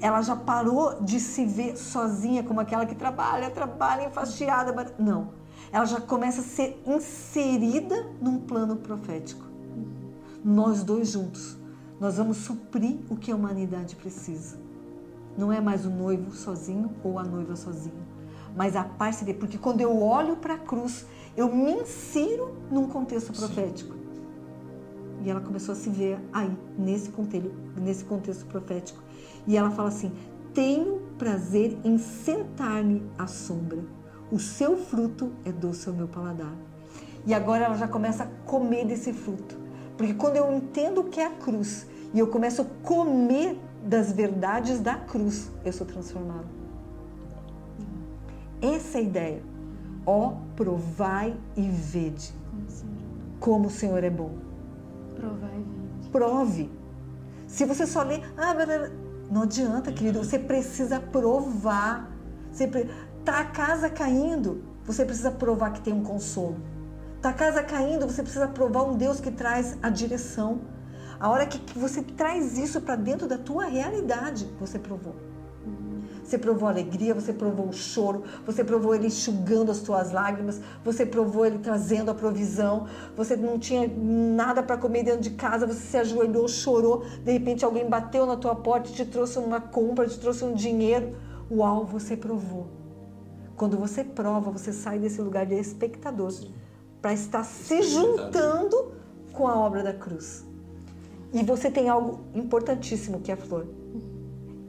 Ela 0.00 0.22
já 0.22 0.34
parou 0.34 1.02
de 1.02 1.20
se 1.20 1.44
ver 1.44 1.76
sozinha 1.76 2.42
como 2.42 2.58
aquela 2.60 2.86
que 2.86 2.94
trabalha, 2.94 3.50
trabalha 3.50 4.06
enfastiada. 4.06 4.72
mas- 4.72 4.92
Não. 4.98 5.28
Ela 5.72 5.84
já 5.84 6.00
começa 6.00 6.40
a 6.40 6.44
ser 6.44 6.80
inserida 6.86 8.06
num 8.20 8.38
plano 8.38 8.76
profético. 8.76 9.44
Nós 10.44 10.82
dois 10.82 11.10
juntos, 11.10 11.56
nós 12.00 12.16
vamos 12.16 12.38
suprir 12.38 12.98
o 13.10 13.16
que 13.16 13.32
a 13.32 13.36
humanidade 13.36 13.96
precisa. 13.96 14.58
Não 15.36 15.52
é 15.52 15.60
mais 15.60 15.84
o 15.84 15.90
noivo 15.90 16.30
sozinho 16.32 16.90
ou 17.04 17.18
a 17.18 17.24
noiva 17.24 17.56
sozinha, 17.56 18.00
mas 18.56 18.74
a 18.76 18.84
parceria. 18.84 19.34
Porque 19.34 19.58
quando 19.58 19.80
eu 19.80 20.00
olho 20.02 20.36
para 20.36 20.54
a 20.54 20.58
cruz, 20.58 21.04
eu 21.36 21.54
me 21.54 21.72
insiro 21.72 22.56
num 22.70 22.88
contexto 22.88 23.32
profético. 23.32 23.94
E 25.22 25.30
ela 25.30 25.40
começou 25.40 25.72
a 25.72 25.76
se 25.76 25.90
ver 25.90 26.18
aí, 26.32 26.56
nesse 26.78 27.10
contexto, 27.10 27.52
nesse 27.76 28.04
contexto 28.04 28.46
profético. 28.46 29.02
E 29.46 29.56
ela 29.56 29.70
fala 29.70 29.88
assim: 29.88 30.12
Tenho 30.54 31.00
prazer 31.18 31.76
em 31.84 31.98
sentar-me 31.98 33.02
à 33.18 33.26
sombra. 33.26 33.84
O 34.30 34.38
seu 34.38 34.76
fruto 34.76 35.32
é 35.44 35.52
doce 35.52 35.88
ao 35.88 35.94
meu 35.94 36.08
paladar. 36.08 36.54
E 37.26 37.34
agora 37.34 37.64
ela 37.64 37.76
já 37.76 37.88
começa 37.88 38.24
a 38.24 38.26
comer 38.48 38.86
desse 38.86 39.12
fruto. 39.12 39.56
Porque 39.96 40.14
quando 40.14 40.36
eu 40.36 40.52
entendo 40.54 41.00
o 41.00 41.04
que 41.04 41.20
é 41.20 41.26
a 41.26 41.30
cruz 41.30 41.86
e 42.14 42.18
eu 42.18 42.28
começo 42.28 42.62
a 42.62 42.64
comer 42.82 43.58
das 43.82 44.12
verdades 44.12 44.80
da 44.80 44.94
cruz, 44.94 45.50
eu 45.64 45.72
sou 45.72 45.86
transformada. 45.86 46.46
Essa 48.60 48.98
é 48.98 49.00
a 49.00 49.04
ideia. 49.04 49.55
Ó, 50.06 50.36
provai 50.54 51.36
e 51.56 51.68
vede 51.68 52.32
como 53.40 53.68
o 53.68 53.70
Senhor 53.70 54.02
é 54.02 54.10
bom. 54.10 54.32
Provai 55.14 55.56
e 55.56 55.62
vede. 55.62 56.10
Prove. 56.10 56.70
Se 57.46 57.64
você 57.64 57.86
só 57.86 58.02
lê, 58.02 58.20
ah, 58.36 58.54
não 59.30 59.42
adianta, 59.42 59.92
querido, 59.92 60.18
você 60.18 60.38
precisa 60.38 60.98
provar. 60.98 62.10
Você 62.50 62.66
pre... 62.66 62.90
Tá 63.24 63.40
a 63.40 63.44
casa 63.44 63.90
caindo, 63.90 64.64
você 64.84 65.04
precisa 65.04 65.30
provar 65.30 65.72
que 65.72 65.80
tem 65.80 65.92
um 65.92 66.02
consolo. 66.02 66.56
Tá 67.20 67.30
a 67.30 67.32
casa 67.32 67.62
caindo, 67.62 68.06
você 68.06 68.22
precisa 68.22 68.46
provar 68.46 68.84
um 68.84 68.96
Deus 68.96 69.20
que 69.20 69.30
traz 69.30 69.76
a 69.82 69.90
direção. 69.90 70.60
A 71.18 71.28
hora 71.28 71.46
que 71.46 71.78
você 71.78 72.02
traz 72.02 72.56
isso 72.56 72.80
para 72.80 72.94
dentro 72.94 73.26
da 73.26 73.38
tua 73.38 73.64
realidade, 73.64 74.48
você 74.60 74.78
provou. 74.78 75.14
Você 76.26 76.38
provou 76.38 76.66
a 76.66 76.72
alegria, 76.72 77.14
você 77.14 77.32
provou 77.32 77.68
o 77.68 77.72
choro, 77.72 78.24
você 78.44 78.64
provou 78.64 78.92
ele 78.92 79.06
enxugando 79.06 79.70
as 79.70 79.78
tuas 79.78 80.10
lágrimas, 80.10 80.60
você 80.84 81.06
provou 81.06 81.46
ele 81.46 81.58
trazendo 81.58 82.10
a 82.10 82.14
provisão. 82.14 82.88
Você 83.16 83.36
não 83.36 83.60
tinha 83.60 83.88
nada 83.96 84.60
para 84.60 84.76
comer 84.76 85.04
dentro 85.04 85.20
de 85.20 85.30
casa, 85.30 85.68
você 85.68 85.78
se 85.78 85.96
ajoelhou, 85.96 86.48
chorou, 86.48 87.04
de 87.24 87.30
repente 87.30 87.64
alguém 87.64 87.88
bateu 87.88 88.26
na 88.26 88.36
tua 88.36 88.56
porta 88.56 88.90
te 88.90 89.04
trouxe 89.04 89.38
uma 89.38 89.60
compra, 89.60 90.08
te 90.08 90.18
trouxe 90.18 90.44
um 90.44 90.52
dinheiro. 90.52 91.16
Uau, 91.48 91.84
você 91.84 92.16
provou. 92.16 92.66
Quando 93.56 93.78
você 93.78 94.02
prova, 94.02 94.50
você 94.50 94.72
sai 94.72 94.98
desse 94.98 95.22
lugar 95.22 95.46
de 95.46 95.54
espectador 95.54 96.34
para 97.00 97.12
estar 97.12 97.44
se 97.44 97.82
juntando 97.82 98.94
com 99.32 99.46
a 99.46 99.56
obra 99.56 99.84
da 99.84 99.92
cruz. 99.92 100.44
E 101.32 101.44
você 101.44 101.70
tem 101.70 101.88
algo 101.88 102.18
importantíssimo 102.34 103.20
que 103.20 103.30
é 103.30 103.34
a 103.34 103.36
flor 103.36 103.64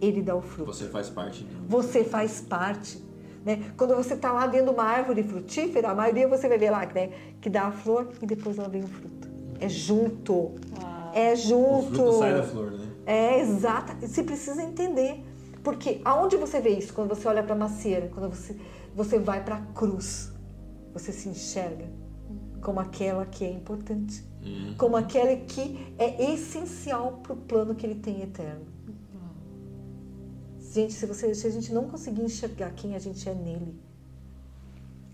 ele 0.02 0.22
dá 0.22 0.36
o 0.36 0.42
fruto. 0.42 0.74
Você 0.74 0.88
faz 0.88 1.10
parte. 1.10 1.48
Você 1.68 2.04
faz 2.04 2.42
parte. 2.42 3.04
Né? 3.46 3.72
Quando 3.78 3.96
você 3.96 4.14
está 4.14 4.32
lá 4.32 4.46
dentro 4.48 4.68
de 4.68 4.74
uma 4.74 4.84
árvore 4.84 5.24
frutífera, 5.24 5.90
a 5.90 5.96
maioria 5.96 6.28
você 6.28 6.48
vai 6.50 6.58
ver 6.58 6.70
lá 6.70 6.86
né? 6.86 7.12
que 7.40 7.50
dá 7.50 7.68
a 7.68 7.72
flor 7.72 8.10
e 8.22 8.26
depois 8.26 8.58
ela 8.58 8.68
vem 8.68 8.84
o 8.84 8.88
fruto. 8.88 9.28
É 9.60 9.70
junto. 9.70 10.34
Uau. 10.34 11.12
É 11.14 11.36
junto. 11.36 11.88
O 11.88 11.96
fruto 11.96 12.20
sai 12.20 12.34
da 12.34 12.44
flor, 12.44 12.72
né? 12.72 12.88
É, 13.06 13.40
exato. 13.40 13.96
Você 14.06 14.22
precisa 14.22 14.62
entender. 14.62 15.24
Porque 15.64 16.02
aonde 16.06 16.38
você 16.38 16.60
vê 16.60 16.72
isso? 16.72 16.94
Quando 16.94 17.10
você 17.10 17.28
olha 17.28 17.42
para 17.42 17.56
a 17.56 17.58
macieira, 17.58 18.10
quando 18.14 18.30
você, 18.30 18.56
você 18.94 19.18
vai 19.18 19.44
para 19.44 19.56
a 19.56 19.62
cruz, 19.74 20.32
você 20.94 21.12
se 21.12 21.30
enxerga 21.30 21.86
como 22.62 22.80
aquela 22.80 23.26
que 23.26 23.46
é 23.46 23.52
importante, 23.52 24.24
uhum. 24.44 24.76
como 24.78 24.98
aquela 24.98 25.36
que 25.36 25.94
é 25.98 26.34
essencial 26.34 27.20
para 27.24 27.34
o 27.34 27.38
plano 27.38 27.76
que 27.76 27.86
ele 27.86 27.96
tem 27.96 28.22
eterno. 28.22 28.66
Gente, 30.78 30.94
se, 30.94 31.08
você, 31.08 31.34
se 31.34 31.48
a 31.48 31.50
gente 31.50 31.74
não 31.74 31.90
conseguir 31.90 32.22
enxergar 32.22 32.70
quem 32.70 32.96
a 32.96 33.00
gente 33.00 33.28
é 33.28 33.34
nele, 33.34 33.74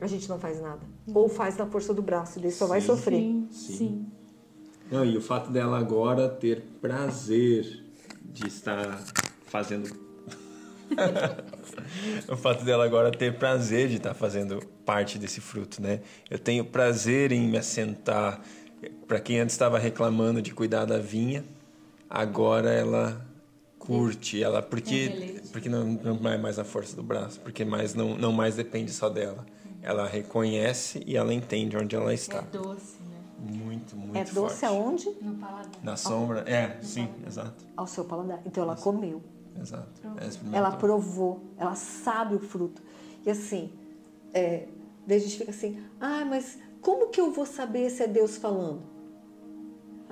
a 0.02 0.08
gente 0.08 0.28
não 0.28 0.38
faz 0.38 0.60
nada. 0.60 0.82
Ou 1.08 1.30
faz 1.30 1.56
na 1.56 1.66
força 1.66 1.94
do 1.94 2.02
braço, 2.02 2.38
ele 2.38 2.52
só 2.52 2.66
sim, 2.66 2.70
vai 2.70 2.82
sofrer. 2.82 3.22
Sim, 3.22 3.48
sim. 3.50 3.78
sim. 3.78 4.06
Não, 4.92 5.06
e 5.06 5.16
o 5.16 5.22
fato 5.22 5.50
dela 5.52 5.80
agora 5.80 6.28
ter 6.28 6.62
prazer 6.82 7.82
de 8.22 8.46
estar 8.46 9.02
fazendo. 9.46 9.90
o 12.28 12.36
fato 12.36 12.66
dela 12.66 12.84
agora 12.84 13.10
ter 13.10 13.40
prazer 13.40 13.88
de 13.88 13.96
estar 13.96 14.14
fazendo 14.14 14.60
parte 14.86 15.18
desse 15.18 15.40
fruto, 15.40 15.82
né? 15.82 16.02
Eu 16.30 16.40
tenho 16.40 16.66
prazer 16.66 17.32
em 17.32 17.48
me 17.48 17.58
assentar. 17.58 18.42
Para 19.08 19.22
quem 19.22 19.40
antes 19.40 19.56
estava 19.56 19.80
reclamando 19.80 20.42
de 20.42 20.54
cuidar 20.54 20.84
da 20.84 20.98
vinha, 20.98 21.46
agora 22.10 22.70
ela 22.70 23.33
curte 23.86 24.42
ela 24.42 24.62
porque 24.62 25.42
porque 25.52 25.68
não, 25.70 25.86
não 25.86 26.32
é 26.32 26.38
mais 26.38 26.58
a 26.58 26.64
força 26.64 26.96
do 26.96 27.04
braço 27.04 27.40
porque 27.42 27.66
mais 27.66 27.94
não 27.94 28.18
não 28.18 28.32
mais 28.32 28.56
depende 28.56 28.92
só 28.92 29.10
dela. 29.10 29.46
Ela 29.82 30.08
reconhece 30.08 31.04
e 31.06 31.18
ela 31.18 31.34
entende 31.34 31.76
onde 31.76 31.94
ela 31.94 32.14
está. 32.14 32.38
É 32.38 32.58
doce 32.58 32.96
né? 33.02 33.18
Muito 33.40 33.96
muito 33.98 34.18
é 34.18 34.24
doce 34.24 34.62
forte. 34.62 34.66
aonde? 34.66 35.10
No 35.22 35.36
paladar. 35.36 35.72
Na 35.84 35.98
sombra 35.98 36.40
é 36.48 36.78
no 36.78 36.84
sim 36.84 37.08
paladar. 37.08 37.28
exato. 37.28 37.66
Ao 37.76 37.88
seu 37.88 38.06
paladar. 38.06 38.42
Então 38.46 38.64
ela 38.64 38.78
comeu. 38.78 39.22
Exato. 39.62 40.02
Ela 40.52 40.72
provou. 40.72 41.44
Ela 41.58 41.76
sabe 41.76 42.36
o 42.36 42.40
fruto. 42.40 42.82
E 43.26 43.30
assim 43.30 43.72
é, 44.34 44.68
daí 45.06 45.18
a 45.18 45.20
gente 45.20 45.38
fica 45.38 45.52
assim 45.52 45.84
ah 46.00 46.24
mas 46.26 46.58
como 46.82 47.10
que 47.10 47.20
eu 47.20 47.32
vou 47.32 47.46
saber 47.46 47.90
se 47.90 48.04
é 48.04 48.08
Deus 48.08 48.38
falando 48.38 48.93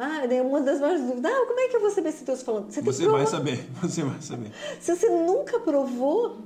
ah, 0.01 0.25
é 0.25 0.41
uma 0.41 0.61
das 0.61 0.79
maiores 0.79 1.01
dúvidas. 1.03 1.31
Ah, 1.31 1.45
como 1.45 1.59
é 1.59 1.67
que 1.67 1.75
eu 1.75 1.81
vou 1.81 1.91
saber 1.91 2.11
se 2.11 2.23
Deus 2.23 2.41
falando? 2.41 2.71
Você, 2.71 2.81
você 2.81 3.07
vai 3.07 3.27
saber, 3.27 3.69
você 3.79 4.03
vai 4.03 4.19
saber. 4.19 4.51
Se 4.79 4.95
você 4.95 5.07
nunca 5.07 5.59
provou, 5.59 6.37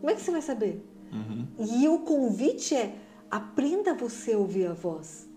como 0.00 0.10
é 0.10 0.14
que 0.14 0.20
você 0.20 0.32
vai 0.32 0.42
saber? 0.42 0.84
Uhum. 1.12 1.46
E 1.58 1.88
o 1.88 2.00
convite 2.00 2.74
é 2.74 2.96
aprenda 3.30 3.94
você 3.94 4.32
a 4.32 4.38
ouvir 4.38 4.66
a 4.66 4.72
voz, 4.72 5.28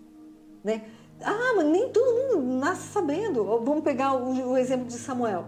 né? 0.64 0.86
Ah, 1.22 1.54
mas 1.56 1.66
nem 1.66 1.88
todo 1.90 2.36
mundo 2.36 2.58
nasce 2.58 2.88
sabendo. 2.88 3.44
Vamos 3.44 3.84
pegar 3.84 4.14
o, 4.14 4.50
o 4.50 4.58
exemplo 4.58 4.86
de 4.86 4.94
Samuel. 4.94 5.46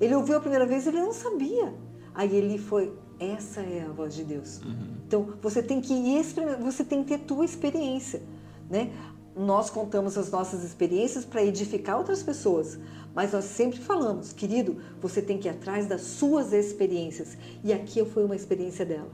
Ele 0.00 0.14
ouviu 0.14 0.36
a 0.36 0.40
primeira 0.40 0.66
vez, 0.66 0.86
ele 0.86 1.00
não 1.00 1.12
sabia. 1.12 1.74
Aí 2.14 2.34
ele 2.34 2.58
foi, 2.58 2.92
essa 3.18 3.60
é 3.60 3.84
a 3.88 3.92
voz 3.92 4.14
de 4.14 4.22
Deus. 4.22 4.60
Uhum. 4.62 4.96
Então 5.06 5.34
você 5.42 5.62
tem 5.62 5.80
que 5.80 5.92
experimentar, 6.16 6.62
você 6.62 6.84
tem 6.84 7.02
que 7.02 7.16
ter 7.16 7.24
tua 7.24 7.44
experiência, 7.44 8.22
né? 8.70 8.92
Nós 9.36 9.68
contamos 9.68 10.16
as 10.16 10.30
nossas 10.30 10.64
experiências 10.64 11.24
para 11.24 11.44
edificar 11.44 11.98
outras 11.98 12.22
pessoas, 12.22 12.78
mas 13.14 13.32
nós 13.32 13.44
sempre 13.44 13.78
falamos, 13.78 14.32
querido, 14.32 14.78
você 15.00 15.20
tem 15.20 15.36
que 15.36 15.46
ir 15.46 15.50
atrás 15.50 15.86
das 15.86 16.00
suas 16.00 16.54
experiências. 16.54 17.36
E 17.62 17.72
aqui 17.72 18.02
foi 18.06 18.24
uma 18.24 18.34
experiência 18.34 18.84
dela. 18.84 19.10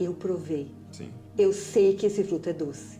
Eu 0.00 0.14
provei. 0.14 0.74
Sim. 0.90 1.10
Eu 1.36 1.52
sei 1.52 1.94
que 1.94 2.06
esse 2.06 2.24
fruto 2.24 2.48
é 2.48 2.52
doce. 2.54 2.98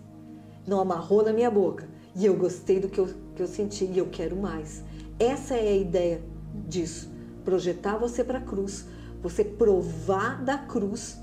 Não 0.66 0.80
amarrou 0.80 1.24
na 1.24 1.32
minha 1.32 1.50
boca. 1.50 1.88
E 2.14 2.26
eu 2.26 2.36
gostei 2.36 2.78
do 2.78 2.88
que 2.88 2.98
eu, 2.98 3.08
que 3.34 3.42
eu 3.42 3.46
senti 3.46 3.86
e 3.86 3.98
eu 3.98 4.06
quero 4.06 4.36
mais. 4.36 4.84
Essa 5.18 5.54
é 5.54 5.68
a 5.68 5.76
ideia 5.76 6.22
disso. 6.68 7.10
Projetar 7.44 7.96
você 7.96 8.22
para 8.22 8.38
a 8.38 8.42
cruz. 8.42 8.86
Você 9.22 9.44
provar 9.44 10.44
da 10.44 10.58
cruz, 10.58 11.18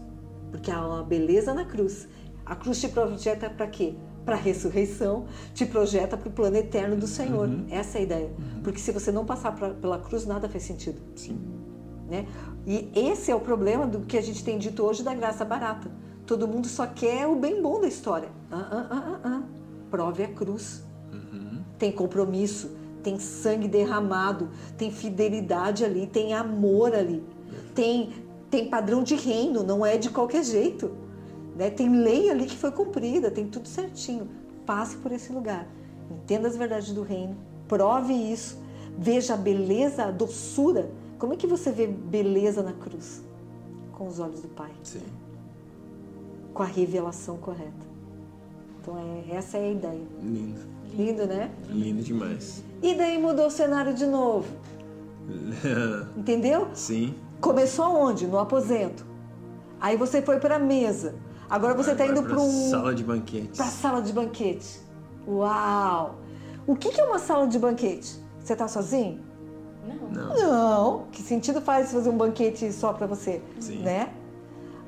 porque 0.51 0.72
há 0.72 0.86
uma 0.86 1.03
beleza 1.03 1.53
na 1.53 1.65
cruz. 1.65 2.08
A 2.46 2.55
cruz 2.55 2.79
te 2.79 2.88
projeta 2.88 3.50
para 3.50 3.67
quê? 3.67 3.93
Para 4.25 4.35
a 4.35 4.38
ressurreição, 4.38 5.25
te 5.53 5.65
projeta 5.65 6.15
para 6.17 6.29
o 6.29 6.31
plano 6.31 6.57
eterno 6.57 6.95
do 6.95 7.07
Senhor. 7.07 7.47
Uhum. 7.47 7.65
Essa 7.69 7.97
é 7.97 8.01
a 8.01 8.03
ideia. 8.03 8.27
Uhum. 8.27 8.61
Porque 8.63 8.79
se 8.79 8.91
você 8.91 9.11
não 9.11 9.25
passar 9.25 9.55
pra, 9.55 9.69
pela 9.71 9.99
cruz, 9.99 10.25
nada 10.25 10.47
faz 10.47 10.63
sentido. 10.63 11.01
Sim. 11.15 11.39
Né? 12.09 12.25
E 12.65 12.89
esse 12.95 13.31
é 13.31 13.35
o 13.35 13.39
problema 13.39 13.85
do 13.85 14.01
que 14.01 14.17
a 14.17 14.21
gente 14.21 14.43
tem 14.43 14.57
dito 14.57 14.83
hoje 14.83 15.03
da 15.03 15.13
graça 15.13 15.45
barata. 15.45 15.91
Todo 16.25 16.47
mundo 16.47 16.67
só 16.67 16.85
quer 16.85 17.25
o 17.27 17.35
bem 17.35 17.61
bom 17.61 17.81
da 17.81 17.88
história. 17.88 18.29
Ah, 18.51 18.67
ah, 18.71 18.88
ah, 18.89 19.03
ah, 19.03 19.19
ah. 19.23 19.43
Prove 19.89 20.23
a 20.23 20.27
cruz. 20.27 20.83
Uhum. 21.11 21.63
Tem 21.77 21.91
compromisso, 21.91 22.69
tem 23.01 23.17
sangue 23.19 23.67
derramado, 23.67 24.49
tem 24.77 24.91
fidelidade 24.91 25.83
ali, 25.83 26.05
tem 26.05 26.33
amor 26.33 26.93
ali, 26.93 27.23
tem, 27.73 28.09
tem 28.49 28.69
padrão 28.69 29.01
de 29.01 29.15
reino, 29.15 29.63
não 29.63 29.85
é 29.85 29.97
de 29.97 30.09
qualquer 30.09 30.43
jeito. 30.43 30.91
Né? 31.59 31.69
Tem 31.69 31.93
lei 31.93 32.29
ali 32.29 32.45
que 32.45 32.55
foi 32.55 32.71
cumprida, 32.71 33.29
tem 33.29 33.45
tudo 33.45 33.67
certinho. 33.67 34.29
Passe 34.65 34.95
por 34.95 35.11
esse 35.11 35.33
lugar. 35.33 35.67
Entenda 36.09 36.47
as 36.47 36.55
verdades 36.55 36.93
do 36.93 37.03
reino. 37.03 37.35
Prove 37.67 38.13
isso. 38.13 38.57
Veja 38.97 39.33
a 39.33 39.37
beleza, 39.37 40.05
a 40.05 40.11
doçura. 40.11 40.89
Como 41.17 41.33
é 41.33 41.35
que 41.35 41.45
você 41.45 41.69
vê 41.69 41.85
beleza 41.85 42.63
na 42.63 42.71
cruz? 42.71 43.21
Com 43.91 44.07
os 44.07 44.19
olhos 44.19 44.39
do 44.41 44.47
Pai. 44.47 44.71
Sim. 44.83 45.01
Com 46.53 46.63
a 46.63 46.65
revelação 46.65 47.35
correta. 47.35 47.89
Então, 48.81 48.97
é, 48.97 49.35
essa 49.35 49.57
é 49.57 49.67
a 49.67 49.71
ideia. 49.71 50.07
Lindo. 50.23 50.61
Lindo, 50.93 51.27
né? 51.27 51.51
Lindo 51.67 52.01
demais. 52.01 52.63
E 52.81 52.95
daí 52.95 53.21
mudou 53.21 53.47
o 53.47 53.51
cenário 53.51 53.93
de 53.93 54.05
novo. 54.05 54.47
Entendeu? 56.15 56.69
Sim. 56.73 57.13
Começou 57.41 57.93
onde? 57.93 58.25
No 58.25 58.39
aposento. 58.39 59.05
Aí 59.81 59.97
você 59.97 60.21
foi 60.21 60.39
para 60.39 60.55
a 60.55 60.59
mesa. 60.59 61.15
Agora 61.49 61.73
você 61.73 61.91
está 61.91 62.05
indo 62.05 62.21
para 62.21 62.39
um. 62.39 62.69
Sala 62.69 62.93
de 62.93 63.03
banquete. 63.03 63.57
Para 63.57 63.65
sala 63.65 64.01
de 64.01 64.13
banquete. 64.13 64.79
Uau! 65.27 66.19
O 66.67 66.75
que 66.75 66.99
é 66.99 67.03
uma 67.03 67.17
sala 67.17 67.47
de 67.47 67.57
banquete? 67.57 68.19
Você 68.39 68.53
está 68.53 68.67
sozinho? 68.67 69.19
Não. 69.87 70.09
Não. 70.09 70.35
Não. 70.37 71.05
Que 71.11 71.21
sentido 71.23 71.59
faz 71.59 71.91
fazer 71.91 72.09
um 72.09 72.17
banquete 72.17 72.71
só 72.71 72.93
para 72.93 73.07
você? 73.07 73.41
Sim. 73.59 73.79
Né? 73.79 74.13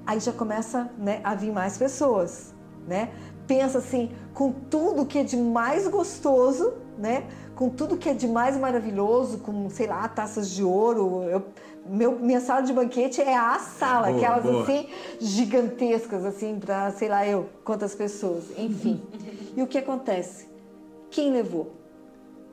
Aí 0.06 0.20
já 0.20 0.32
começa 0.32 0.90
né, 0.98 1.22
a 1.24 1.34
vir 1.36 1.52
mais 1.52 1.78
pessoas, 1.78 2.54
né? 2.88 3.12
Pensa 3.48 3.80
assim, 3.80 4.12
com 4.34 4.52
tudo 4.52 5.06
que 5.06 5.20
é 5.20 5.24
de 5.24 5.38
mais 5.38 5.88
gostoso, 5.88 6.74
né? 6.98 7.28
Com 7.62 7.70
tudo 7.70 7.96
que 7.96 8.10
é 8.10 8.16
de 8.16 8.28
mais 8.28 8.58
maravilhoso, 8.58 9.38
com, 9.38 9.70
sei 9.70 9.86
lá, 9.86 10.08
taças 10.08 10.50
de 10.50 10.64
ouro. 10.64 11.22
Eu, 11.30 11.46
meu, 11.86 12.18
minha 12.18 12.42
sala 12.42 12.62
de 12.62 12.74
banquete 12.74 13.22
é 13.22 13.38
a 13.38 13.60
sala, 13.60 14.08
boa, 14.08 14.18
aquelas 14.18 14.44
boa. 14.44 14.64
assim 14.64 14.88
gigantescas, 15.20 16.26
assim, 16.26 16.58
para 16.60 16.90
sei 16.90 17.08
lá 17.08 17.28
eu 17.28 17.48
quantas 17.64 17.94
pessoas, 17.94 18.46
enfim. 18.58 19.00
e 19.56 19.62
o 19.62 19.68
que 19.68 19.78
acontece? 19.78 20.48
Quem 21.12 21.32
levou? 21.32 21.72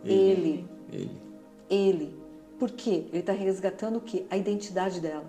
Ele. 0.04 0.66
Ele. 0.92 1.10
Ele. 1.10 1.22
Ele. 1.70 2.20
Por 2.58 2.70
quê? 2.70 3.06
Ele 3.08 3.20
está 3.20 3.32
resgatando 3.32 3.96
o 3.96 4.02
quê? 4.02 4.26
A 4.28 4.36
identidade 4.36 5.00
dela. 5.00 5.24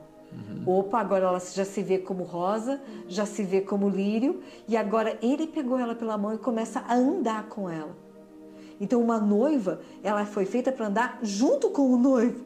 Opa, 0.65 0.99
agora 0.99 1.25
ela 1.25 1.39
já 1.39 1.63
se 1.63 1.81
vê 1.81 1.99
como 1.99 2.23
rosa, 2.23 2.81
já 3.07 3.25
se 3.25 3.43
vê 3.43 3.61
como 3.61 3.87
lírio, 3.87 4.41
e 4.67 4.75
agora 4.75 5.17
ele 5.21 5.47
pegou 5.47 5.79
ela 5.79 5.95
pela 5.95 6.17
mão 6.17 6.33
e 6.33 6.37
começa 6.37 6.81
a 6.81 6.95
andar 6.95 7.47
com 7.47 7.69
ela. 7.69 8.08
Então, 8.79 9.01
uma 9.01 9.19
noiva, 9.19 9.81
ela 10.03 10.25
foi 10.25 10.45
feita 10.45 10.71
para 10.71 10.87
andar 10.87 11.19
junto 11.21 11.69
com 11.69 11.91
o 11.93 11.97
noivo. 11.97 12.45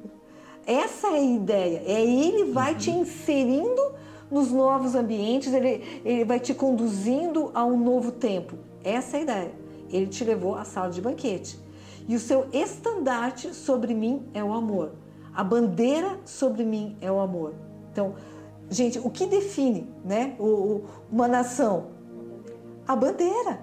Essa 0.66 1.08
é 1.08 1.12
a 1.12 1.22
ideia. 1.22 1.84
É 1.86 2.02
ele 2.04 2.52
vai 2.52 2.76
te 2.76 2.90
inserindo 2.90 3.82
nos 4.32 4.52
novos 4.52 4.96
ambientes, 4.96 5.54
ele, 5.54 6.02
ele 6.04 6.26
vai 6.26 6.40
te 6.40 6.54
conduzindo 6.54 7.52
a 7.54 7.64
um 7.64 7.78
novo 7.78 8.12
tempo. 8.12 8.58
Essa 8.84 9.18
é 9.18 9.20
a 9.20 9.24
ideia. 9.24 9.52
Ele 9.90 10.08
te 10.08 10.24
levou 10.24 10.56
à 10.56 10.66
sala 10.66 10.90
de 10.90 11.02
banquete. 11.02 11.60
E 12.08 12.16
o 12.16 12.20
seu 12.20 12.48
estandarte 12.52 13.54
sobre 13.54 13.94
mim 13.94 14.28
é 14.34 14.44
o 14.44 14.52
amor. 14.52 14.94
A 15.34 15.44
bandeira 15.44 16.20
sobre 16.26 16.66
mim 16.66 16.98
é 17.00 17.12
o 17.12 17.20
amor. 17.20 17.54
Então, 17.92 18.16
gente, 18.70 19.00
o 19.00 19.10
que 19.10 19.26
define 19.26 19.88
né, 20.04 20.36
uma 21.12 21.28
nação? 21.28 21.88
A 22.88 22.96
bandeira. 22.96 23.62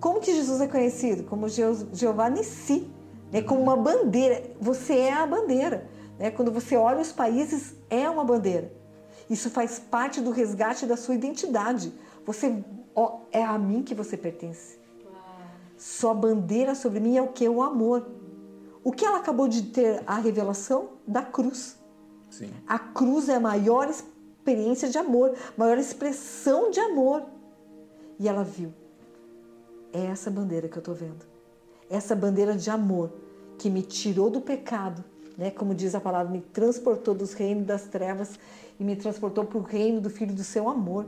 Como 0.00 0.20
que 0.20 0.34
Jesus 0.34 0.60
é 0.60 0.66
conhecido? 0.66 1.24
Como 1.24 1.46
Jeová 1.48 2.30
Nissi, 2.30 2.90
né? 3.30 3.42
como 3.42 3.60
uma 3.60 3.76
bandeira. 3.76 4.42
Você 4.58 4.94
é 4.94 5.12
a 5.12 5.26
bandeira. 5.26 5.86
Né? 6.18 6.30
Quando 6.30 6.50
você 6.50 6.74
olha 6.76 7.00
os 7.00 7.12
países, 7.12 7.74
é 7.90 8.08
uma 8.08 8.24
bandeira. 8.24 8.72
Isso 9.28 9.50
faz 9.50 9.78
parte 9.78 10.20
do 10.20 10.30
resgate 10.30 10.86
da 10.86 10.96
sua 10.96 11.14
identidade. 11.14 11.92
Você 12.24 12.64
ó, 12.94 13.20
é 13.30 13.44
a 13.44 13.58
mim 13.58 13.82
que 13.82 13.94
você 13.94 14.16
pertence. 14.16 14.78
Sua 15.76 16.14
bandeira 16.14 16.74
sobre 16.74 17.00
mim 17.00 17.16
é 17.16 17.22
o 17.22 17.28
que? 17.28 17.48
O 17.48 17.62
amor. 17.62 18.06
O 18.82 18.92
que 18.92 19.04
ela 19.04 19.18
acabou 19.18 19.48
de 19.48 19.62
ter 19.64 20.02
a 20.06 20.16
revelação 20.16 20.90
da 21.06 21.22
cruz. 21.22 21.78
Sim. 22.30 22.50
A 22.66 22.78
cruz 22.78 23.28
é 23.28 23.34
a 23.34 23.40
maior 23.40 23.88
experiência 23.88 24.88
de 24.88 24.96
amor, 24.96 25.34
maior 25.56 25.78
expressão 25.78 26.70
de 26.70 26.80
amor. 26.80 27.24
E 28.18 28.28
ela 28.28 28.44
viu. 28.44 28.72
É 29.92 30.06
essa 30.06 30.30
bandeira 30.30 30.68
que 30.68 30.76
eu 30.76 30.80
estou 30.80 30.94
vendo. 30.94 31.24
Essa 31.88 32.14
bandeira 32.14 32.56
de 32.56 32.70
amor 32.70 33.12
que 33.58 33.68
me 33.68 33.82
tirou 33.82 34.30
do 34.30 34.40
pecado, 34.40 35.04
né? 35.36 35.50
Como 35.50 35.74
diz 35.74 35.94
a 35.94 36.00
palavra, 36.00 36.32
me 36.32 36.40
transportou 36.40 37.14
dos 37.14 37.32
reinos 37.32 37.66
das 37.66 37.84
trevas 37.84 38.38
e 38.78 38.84
me 38.84 38.96
transportou 38.96 39.44
para 39.44 39.58
o 39.58 39.62
reino 39.62 40.00
do 40.00 40.08
Filho 40.08 40.34
do 40.34 40.44
seu 40.44 40.68
amor. 40.68 41.06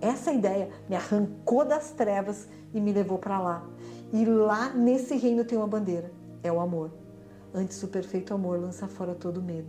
Essa 0.00 0.30
é 0.32 0.34
ideia 0.34 0.68
me 0.88 0.96
arrancou 0.96 1.64
das 1.64 1.92
trevas 1.92 2.48
e 2.74 2.80
me 2.80 2.92
levou 2.92 3.18
para 3.18 3.38
lá. 3.38 3.66
E 4.12 4.24
lá 4.24 4.70
nesse 4.70 5.16
reino 5.16 5.44
tem 5.44 5.56
uma 5.56 5.66
bandeira, 5.66 6.10
é 6.42 6.50
o 6.50 6.60
amor. 6.60 6.90
Antes 7.54 7.82
o 7.82 7.88
perfeito 7.88 8.34
amor 8.34 8.60
lança 8.60 8.88
fora 8.88 9.14
todo 9.14 9.42
medo. 9.42 9.68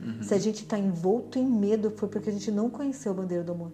Uhum. 0.00 0.22
Se 0.22 0.32
a 0.34 0.38
gente 0.38 0.62
está 0.62 0.78
envolto 0.78 1.38
em 1.38 1.46
medo, 1.46 1.90
foi 1.90 2.08
porque 2.08 2.28
a 2.28 2.32
gente 2.32 2.50
não 2.52 2.70
conheceu 2.70 3.12
a 3.12 3.14
bandeira 3.14 3.42
do 3.42 3.52
amor. 3.52 3.72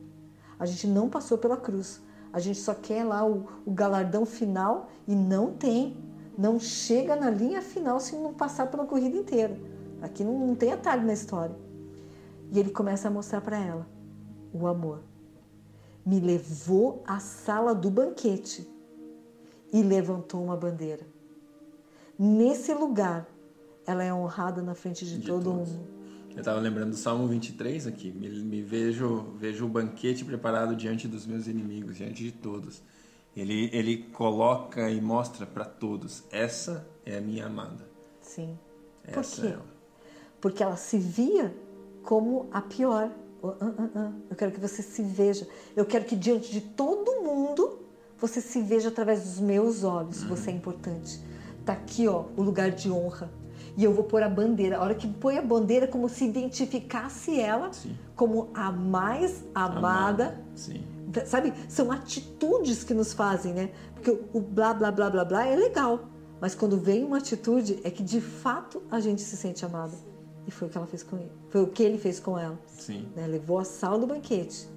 A 0.58 0.66
gente 0.66 0.86
não 0.86 1.08
passou 1.08 1.36
pela 1.36 1.56
cruz. 1.56 2.00
A 2.34 2.40
gente 2.40 2.58
só 2.58 2.74
quer 2.74 3.04
lá 3.04 3.24
o, 3.24 3.46
o 3.64 3.70
galardão 3.70 4.26
final 4.26 4.88
e 5.06 5.14
não 5.14 5.52
tem. 5.52 5.96
Não 6.36 6.58
chega 6.58 7.14
na 7.14 7.30
linha 7.30 7.62
final 7.62 8.00
se 8.00 8.16
não 8.16 8.34
passar 8.34 8.66
pela 8.66 8.84
corrida 8.84 9.16
inteira. 9.16 9.56
Aqui 10.02 10.24
não, 10.24 10.36
não 10.48 10.56
tem 10.56 10.72
atalho 10.72 11.06
na 11.06 11.12
história. 11.12 11.54
E 12.50 12.58
ele 12.58 12.70
começa 12.70 13.06
a 13.06 13.10
mostrar 13.10 13.40
para 13.40 13.56
ela 13.56 13.86
o 14.52 14.66
amor. 14.66 14.98
Me 16.04 16.18
levou 16.18 17.04
à 17.06 17.20
sala 17.20 17.72
do 17.72 17.88
banquete 17.88 18.68
e 19.72 19.80
levantou 19.80 20.42
uma 20.42 20.56
bandeira. 20.56 21.06
Nesse 22.18 22.74
lugar, 22.74 23.28
ela 23.86 24.02
é 24.02 24.12
honrada 24.12 24.60
na 24.60 24.74
frente 24.74 25.06
de, 25.06 25.20
de 25.20 25.26
todo 25.28 25.44
todos. 25.44 25.70
mundo. 25.70 25.86
Eu 26.34 26.40
estava 26.40 26.58
lembrando 26.58 26.90
do 26.90 26.96
Salmo 26.96 27.28
23 27.28 27.86
aqui. 27.86 28.10
Me, 28.10 28.28
me, 28.28 28.60
vejo, 28.60 29.34
vejo 29.38 29.64
o 29.66 29.68
banquete 29.68 30.24
preparado 30.24 30.74
diante 30.74 31.06
dos 31.06 31.24
meus 31.26 31.46
inimigos, 31.46 31.96
diante 31.96 32.24
de 32.24 32.32
todos. 32.32 32.82
Ele, 33.36 33.70
ele 33.72 33.98
coloca 34.12 34.90
e 34.90 35.00
mostra 35.00 35.46
para 35.46 35.64
todos: 35.64 36.24
essa 36.32 36.86
é 37.06 37.18
a 37.18 37.20
minha 37.20 37.46
amada. 37.46 37.88
Sim. 38.20 38.58
Essa 39.04 39.20
Por 39.20 39.42
quê? 39.42 39.46
É 39.46 39.50
ela. 39.52 39.64
Porque 40.40 40.62
ela 40.62 40.76
se 40.76 40.98
via 40.98 41.54
como 42.02 42.48
a 42.50 42.60
pior. 42.60 43.10
Eu 44.30 44.36
quero 44.36 44.50
que 44.50 44.60
você 44.60 44.82
se 44.82 45.02
veja. 45.02 45.46
Eu 45.76 45.84
quero 45.84 46.04
que 46.04 46.16
diante 46.16 46.50
de 46.50 46.60
todo 46.60 47.22
mundo 47.22 47.78
você 48.18 48.40
se 48.40 48.60
veja 48.60 48.88
através 48.88 49.22
dos 49.22 49.38
meus 49.38 49.84
olhos. 49.84 50.22
Uhum. 50.22 50.28
Você 50.28 50.50
é 50.50 50.52
importante. 50.52 51.20
Tá 51.64 51.74
aqui, 51.74 52.08
ó, 52.08 52.24
o 52.36 52.42
lugar 52.42 52.70
de 52.70 52.90
honra 52.90 53.30
e 53.76 53.84
eu 53.84 53.92
vou 53.92 54.04
pôr 54.04 54.22
a 54.22 54.28
bandeira. 54.28 54.78
A 54.78 54.82
hora 54.82 54.94
que 54.94 55.06
põe 55.06 55.36
a 55.36 55.42
bandeira, 55.42 55.86
como 55.86 56.08
se 56.08 56.24
identificasse 56.24 57.38
ela 57.40 57.72
Sim. 57.72 57.96
como 58.14 58.50
a 58.54 58.70
mais 58.70 59.44
amada. 59.54 59.78
amada. 59.78 60.44
Sim. 60.54 60.84
Sabe? 61.26 61.52
São 61.68 61.92
atitudes 61.92 62.82
que 62.82 62.94
nos 62.94 63.12
fazem, 63.12 63.52
né? 63.52 63.70
Porque 63.94 64.10
o 64.32 64.40
blá, 64.40 64.74
blá, 64.74 64.90
blá, 64.90 65.10
blá, 65.10 65.24
blá 65.24 65.46
é 65.46 65.56
legal. 65.56 66.08
Mas 66.40 66.54
quando 66.54 66.76
vem 66.76 67.04
uma 67.04 67.18
atitude, 67.18 67.80
é 67.84 67.90
que 67.90 68.02
de 68.02 68.20
fato 68.20 68.82
a 68.90 69.00
gente 69.00 69.22
se 69.22 69.36
sente 69.36 69.64
amada. 69.64 69.96
E 70.46 70.50
foi 70.50 70.68
o 70.68 70.70
que 70.70 70.76
ela 70.76 70.86
fez 70.86 71.02
com 71.02 71.16
ele. 71.16 71.32
Foi 71.48 71.62
o 71.62 71.68
que 71.68 71.82
ele 71.82 71.98
fez 71.98 72.20
com 72.20 72.38
ela. 72.38 72.58
Sim. 72.66 73.08
Né? 73.14 73.26
Levou 73.26 73.58
a 73.58 73.64
sal 73.64 73.98
do 73.98 74.06
banquete. 74.06 74.68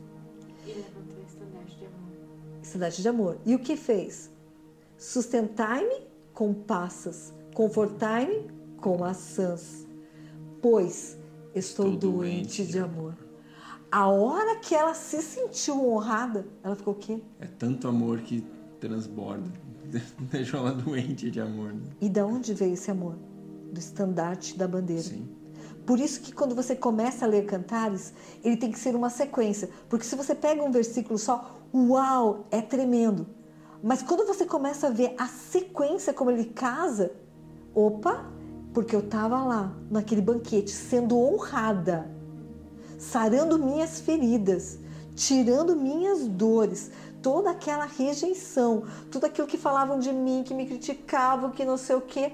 E 0.65 0.69
levantou 0.69 1.17
a 1.19 1.25
estandarte 1.27 1.77
de 1.77 1.85
amor. 1.85 2.61
Estandarte 2.61 3.01
de 3.01 3.09
amor. 3.09 3.37
E 3.45 3.55
o 3.55 3.59
que 3.59 3.75
fez? 3.75 4.31
Sustentai-me 4.97 6.07
com 6.33 6.53
passas, 6.53 7.33
confortai-me 7.53 8.56
com 8.77 8.97
maçãs, 8.97 9.87
pois 10.61 11.17
estou 11.53 11.85
doente, 11.85 11.99
doente 11.99 12.65
de 12.65 12.79
amor. 12.79 13.15
A 13.91 14.07
hora 14.07 14.57
que 14.59 14.75
ela 14.75 14.93
se 14.93 15.21
sentiu 15.21 15.89
honrada, 15.89 16.45
ela 16.61 16.75
ficou 16.75 16.93
o 16.93 16.97
quê? 16.97 17.21
É 17.39 17.45
tanto 17.45 17.87
amor 17.87 18.19
que 18.19 18.45
transborda. 18.79 19.49
Deixou 20.29 20.59
ela 20.59 20.71
doente 20.71 21.31
de 21.31 21.39
amor. 21.39 21.73
Né? 21.73 21.81
E 22.01 22.09
da 22.09 22.25
onde 22.25 22.53
veio 22.53 22.73
esse 22.73 22.91
amor? 22.91 23.15
Do 23.71 23.79
estandarte 23.79 24.57
da 24.57 24.67
bandeira. 24.67 25.03
Sim. 25.03 25.27
Por 25.85 26.01
isso 26.01 26.19
que 26.19 26.33
quando 26.33 26.53
você 26.53 26.75
começa 26.75 27.23
a 27.23 27.27
ler 27.29 27.45
cantares, 27.45 28.13
ele 28.43 28.57
tem 28.57 28.71
que 28.71 28.77
ser 28.77 28.93
uma 28.93 29.09
sequência. 29.09 29.69
Porque 29.87 30.05
se 30.05 30.17
você 30.17 30.35
pega 30.35 30.61
um 30.61 30.69
versículo 30.69 31.17
só, 31.17 31.61
uau, 31.73 32.45
é 32.51 32.61
tremendo. 32.61 33.25
Mas 33.81 34.03
quando 34.03 34.27
você 34.27 34.45
começa 34.45 34.87
a 34.87 34.89
ver 34.89 35.15
a 35.17 35.27
sequência 35.27 36.13
como 36.13 36.29
ele 36.29 36.45
casa, 36.45 37.13
opa, 37.73 38.29
porque 38.73 38.95
eu 38.95 38.99
estava 38.99 39.43
lá, 39.43 39.73
naquele 39.89 40.21
banquete, 40.21 40.71
sendo 40.71 41.17
honrada, 41.17 42.09
sarando 42.97 43.57
minhas 43.57 43.99
feridas, 43.99 44.79
tirando 45.15 45.75
minhas 45.75 46.27
dores, 46.27 46.91
toda 47.21 47.51
aquela 47.51 47.85
rejeição, 47.85 48.83
tudo 49.11 49.25
aquilo 49.25 49.47
que 49.47 49.57
falavam 49.57 49.99
de 49.99 50.11
mim, 50.13 50.43
que 50.45 50.53
me 50.53 50.65
criticavam, 50.65 51.51
que 51.51 51.65
não 51.65 51.77
sei 51.77 51.95
o 51.95 52.01
que, 52.01 52.31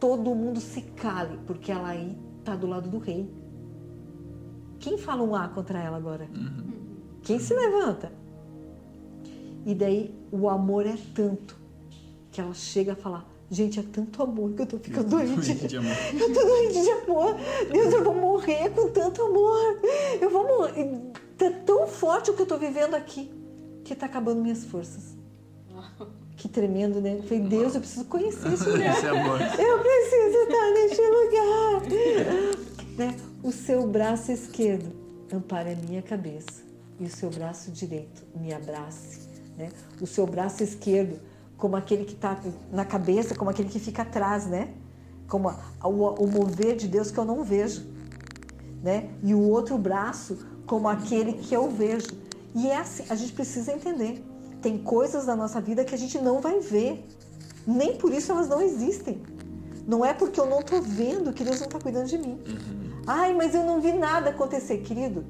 todo 0.00 0.34
mundo 0.34 0.60
se 0.60 0.82
cale, 0.82 1.38
porque 1.46 1.70
ela 1.70 1.88
aí 1.88 2.18
está 2.38 2.56
do 2.56 2.66
lado 2.66 2.88
do 2.88 2.98
rei. 2.98 3.32
Quem 4.78 4.98
fala 4.98 5.22
um 5.22 5.34
A 5.34 5.48
contra 5.48 5.78
ela 5.78 5.96
agora? 5.96 6.28
Uhum. 6.34 6.72
Quem 7.22 7.38
se 7.38 7.54
levanta? 7.54 8.12
E 9.64 9.74
daí 9.74 10.12
o 10.32 10.48
amor 10.48 10.86
é 10.86 10.96
tanto 11.14 11.56
que 12.32 12.40
ela 12.40 12.52
chega 12.52 12.94
a 12.94 12.96
falar: 12.96 13.24
Gente, 13.52 13.78
é 13.78 13.82
tanto 13.82 14.22
amor 14.22 14.54
que 14.54 14.62
eu 14.62 14.66
tô 14.66 14.78
ficando 14.78 15.10
doente. 15.10 15.34
doente 15.34 15.68
de 15.68 15.76
amor. 15.76 15.92
Eu 16.18 16.32
tô 16.32 16.40
doente 16.42 16.80
de 16.82 16.90
amor. 16.90 17.36
Deus, 17.70 17.92
eu 17.92 18.02
vou 18.02 18.14
morrer 18.14 18.70
com 18.70 18.88
tanto 18.88 19.20
amor. 19.22 19.78
Eu 20.18 20.30
vou 20.30 20.42
morrer. 20.46 20.98
Tá 21.36 21.50
tão 21.66 21.86
forte 21.86 22.30
o 22.30 22.34
que 22.34 22.40
eu 22.40 22.46
tô 22.46 22.56
vivendo 22.56 22.94
aqui 22.94 23.30
que 23.84 23.94
tá 23.94 24.06
acabando 24.06 24.40
minhas 24.40 24.64
forças. 24.64 25.18
Que 26.34 26.48
tremendo, 26.48 26.98
né? 26.98 27.18
Eu 27.18 27.22
falei, 27.24 27.40
Deus, 27.40 27.74
eu 27.74 27.82
preciso 27.82 28.06
conhecer 28.06 28.54
esse 28.54 28.64
lugar. 28.70 28.96
Esse 28.96 29.06
amor. 29.06 29.38
Eu 29.42 29.78
preciso 29.80 30.38
estar 30.38 30.70
neste 30.72 31.02
lugar. 31.02 31.82
né? 32.96 33.16
O 33.42 33.52
seu 33.52 33.86
braço 33.86 34.32
esquerdo 34.32 34.90
ampare 35.30 35.72
a 35.72 35.76
minha 35.76 36.00
cabeça 36.00 36.62
e 36.98 37.04
o 37.04 37.10
seu 37.10 37.28
braço 37.28 37.70
direito 37.70 38.22
me 38.34 38.50
abrace. 38.54 39.20
Né? 39.58 39.68
O 40.00 40.06
seu 40.06 40.26
braço 40.26 40.62
esquerdo 40.62 41.20
como 41.62 41.76
aquele 41.76 42.04
que 42.04 42.14
está 42.14 42.36
na 42.72 42.84
cabeça, 42.84 43.36
como 43.36 43.48
aquele 43.48 43.68
que 43.68 43.78
fica 43.78 44.02
atrás, 44.02 44.46
né? 44.46 44.70
Como 45.28 45.48
a, 45.48 45.56
o, 45.84 46.14
o, 46.14 46.28
mover 46.28 46.74
de 46.74 46.88
Deus 46.88 47.12
que 47.12 47.18
eu 47.18 47.24
não 47.24 47.44
vejo, 47.44 47.86
né? 48.82 49.10
E 49.22 49.32
o 49.32 49.38
outro 49.48 49.78
braço 49.78 50.44
como 50.66 50.88
aquele 50.88 51.34
que 51.34 51.54
eu 51.54 51.70
vejo. 51.70 52.08
E 52.52 52.66
é 52.66 52.78
assim, 52.78 53.04
a 53.08 53.14
gente 53.14 53.32
precisa 53.32 53.72
entender. 53.72 54.24
Tem 54.60 54.76
coisas 54.76 55.26
da 55.26 55.36
nossa 55.36 55.60
vida 55.60 55.84
que 55.84 55.94
a 55.94 55.98
gente 55.98 56.18
não 56.18 56.40
vai 56.40 56.58
ver. 56.58 57.06
Nem 57.64 57.96
por 57.96 58.12
isso 58.12 58.32
elas 58.32 58.48
não 58.48 58.60
existem. 58.60 59.22
Não 59.86 60.04
é 60.04 60.12
porque 60.12 60.40
eu 60.40 60.46
não 60.46 60.58
estou 60.58 60.82
vendo 60.82 61.32
que 61.32 61.44
Deus 61.44 61.60
não 61.60 61.66
está 61.66 61.78
cuidando 61.78 62.08
de 62.08 62.18
mim. 62.18 62.40
Uhum. 62.44 63.02
Ai, 63.06 63.32
mas 63.34 63.54
eu 63.54 63.62
não 63.62 63.80
vi 63.80 63.92
nada 63.92 64.30
acontecer, 64.30 64.78
querido. 64.78 65.24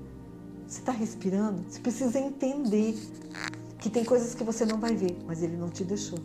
Você 0.67 0.81
está 0.81 0.93
respirando? 0.93 1.63
Você 1.69 1.79
precisa 1.79 2.19
entender 2.19 2.99
que 3.83 3.91
tem 3.91 4.05
coisas 4.05 4.33
que 4.33 4.45
você 4.45 4.65
não 4.65 4.79
vai 4.79 4.95
ver, 4.95 5.19
mas 5.27 5.43
ele 5.43 5.57
não 5.57 5.69
te 5.69 5.83
deixou. 5.83 6.19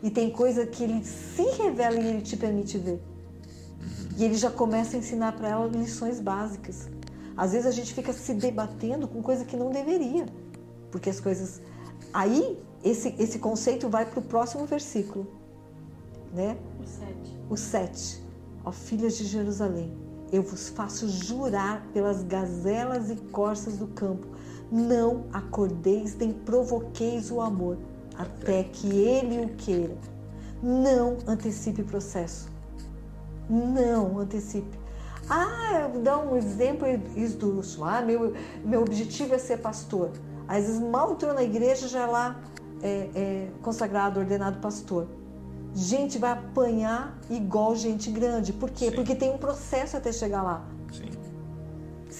E 0.00 0.08
tem 0.08 0.30
coisa 0.30 0.64
que 0.64 0.84
ele 0.84 1.04
se 1.04 1.42
revela 1.60 1.96
e 1.96 2.06
ele 2.06 2.22
te 2.22 2.36
permite 2.36 2.78
ver. 2.78 3.02
E 4.16 4.24
ele 4.24 4.36
já 4.36 4.48
começa 4.48 4.96
a 4.96 5.00
ensinar 5.00 5.32
para 5.32 5.48
ela 5.48 5.66
lições 5.66 6.20
básicas. 6.20 6.88
Às 7.36 7.52
vezes 7.52 7.66
a 7.66 7.72
gente 7.72 7.92
fica 7.92 8.12
se 8.12 8.34
debatendo 8.34 9.08
com 9.08 9.20
coisa 9.20 9.44
que 9.44 9.56
não 9.56 9.70
deveria, 9.70 10.26
porque 10.92 11.10
as 11.10 11.18
coisas. 11.18 11.60
Aí 12.12 12.56
esse, 12.84 13.14
esse 13.18 13.40
conceito 13.40 13.88
vai 13.88 14.06
para 14.06 14.20
o 14.20 14.22
próximo 14.22 14.64
versículo, 14.64 15.26
né? 16.32 16.56
O 16.80 16.86
sete. 16.86 17.40
O 17.50 17.56
7. 17.56 18.22
Ó 18.64 18.70
filhas 18.70 19.16
de 19.16 19.24
Jerusalém, 19.24 19.92
eu 20.32 20.42
vos 20.42 20.68
faço 20.68 21.08
jurar 21.08 21.84
pelas 21.92 22.22
gazelas 22.22 23.10
e 23.10 23.16
corças 23.16 23.76
do 23.76 23.88
campo, 23.88 24.26
não 24.70 25.24
acordeis 25.32 26.14
nem 26.14 26.32
provoqueis 26.32 27.30
o 27.30 27.40
amor, 27.40 27.78
até 28.16 28.64
que 28.64 28.88
ele 28.88 29.44
o 29.44 29.48
queira. 29.56 29.96
Não 30.62 31.18
antecipe 31.26 31.82
o 31.82 31.84
processo. 31.84 32.48
Não 33.48 34.18
antecipe. 34.18 34.78
Ah, 35.30 35.88
eu 35.94 36.00
dar 36.00 36.18
um 36.18 36.36
exemplo 36.36 36.86
esdrúxulo. 37.16 37.84
Ah, 37.84 38.00
meu, 38.00 38.34
meu 38.64 38.82
objetivo 38.82 39.34
é 39.34 39.38
ser 39.38 39.58
pastor. 39.58 40.10
Às 40.46 40.64
vezes 40.64 40.80
mal 40.80 41.12
entrou 41.12 41.34
na 41.34 41.42
igreja, 41.42 41.86
já 41.86 42.00
é 42.00 42.06
lá 42.06 42.40
é, 42.82 43.10
é, 43.14 43.48
consagrado, 43.62 44.20
ordenado 44.20 44.58
pastor. 44.60 45.06
Gente 45.74 46.18
vai 46.18 46.32
apanhar 46.32 47.18
igual 47.30 47.76
gente 47.76 48.10
grande. 48.10 48.52
Por 48.52 48.70
quê? 48.70 48.90
Sim. 48.90 48.96
Porque 48.96 49.14
tem 49.14 49.30
um 49.30 49.38
processo 49.38 49.96
até 49.96 50.10
chegar 50.12 50.42
lá. 50.42 50.66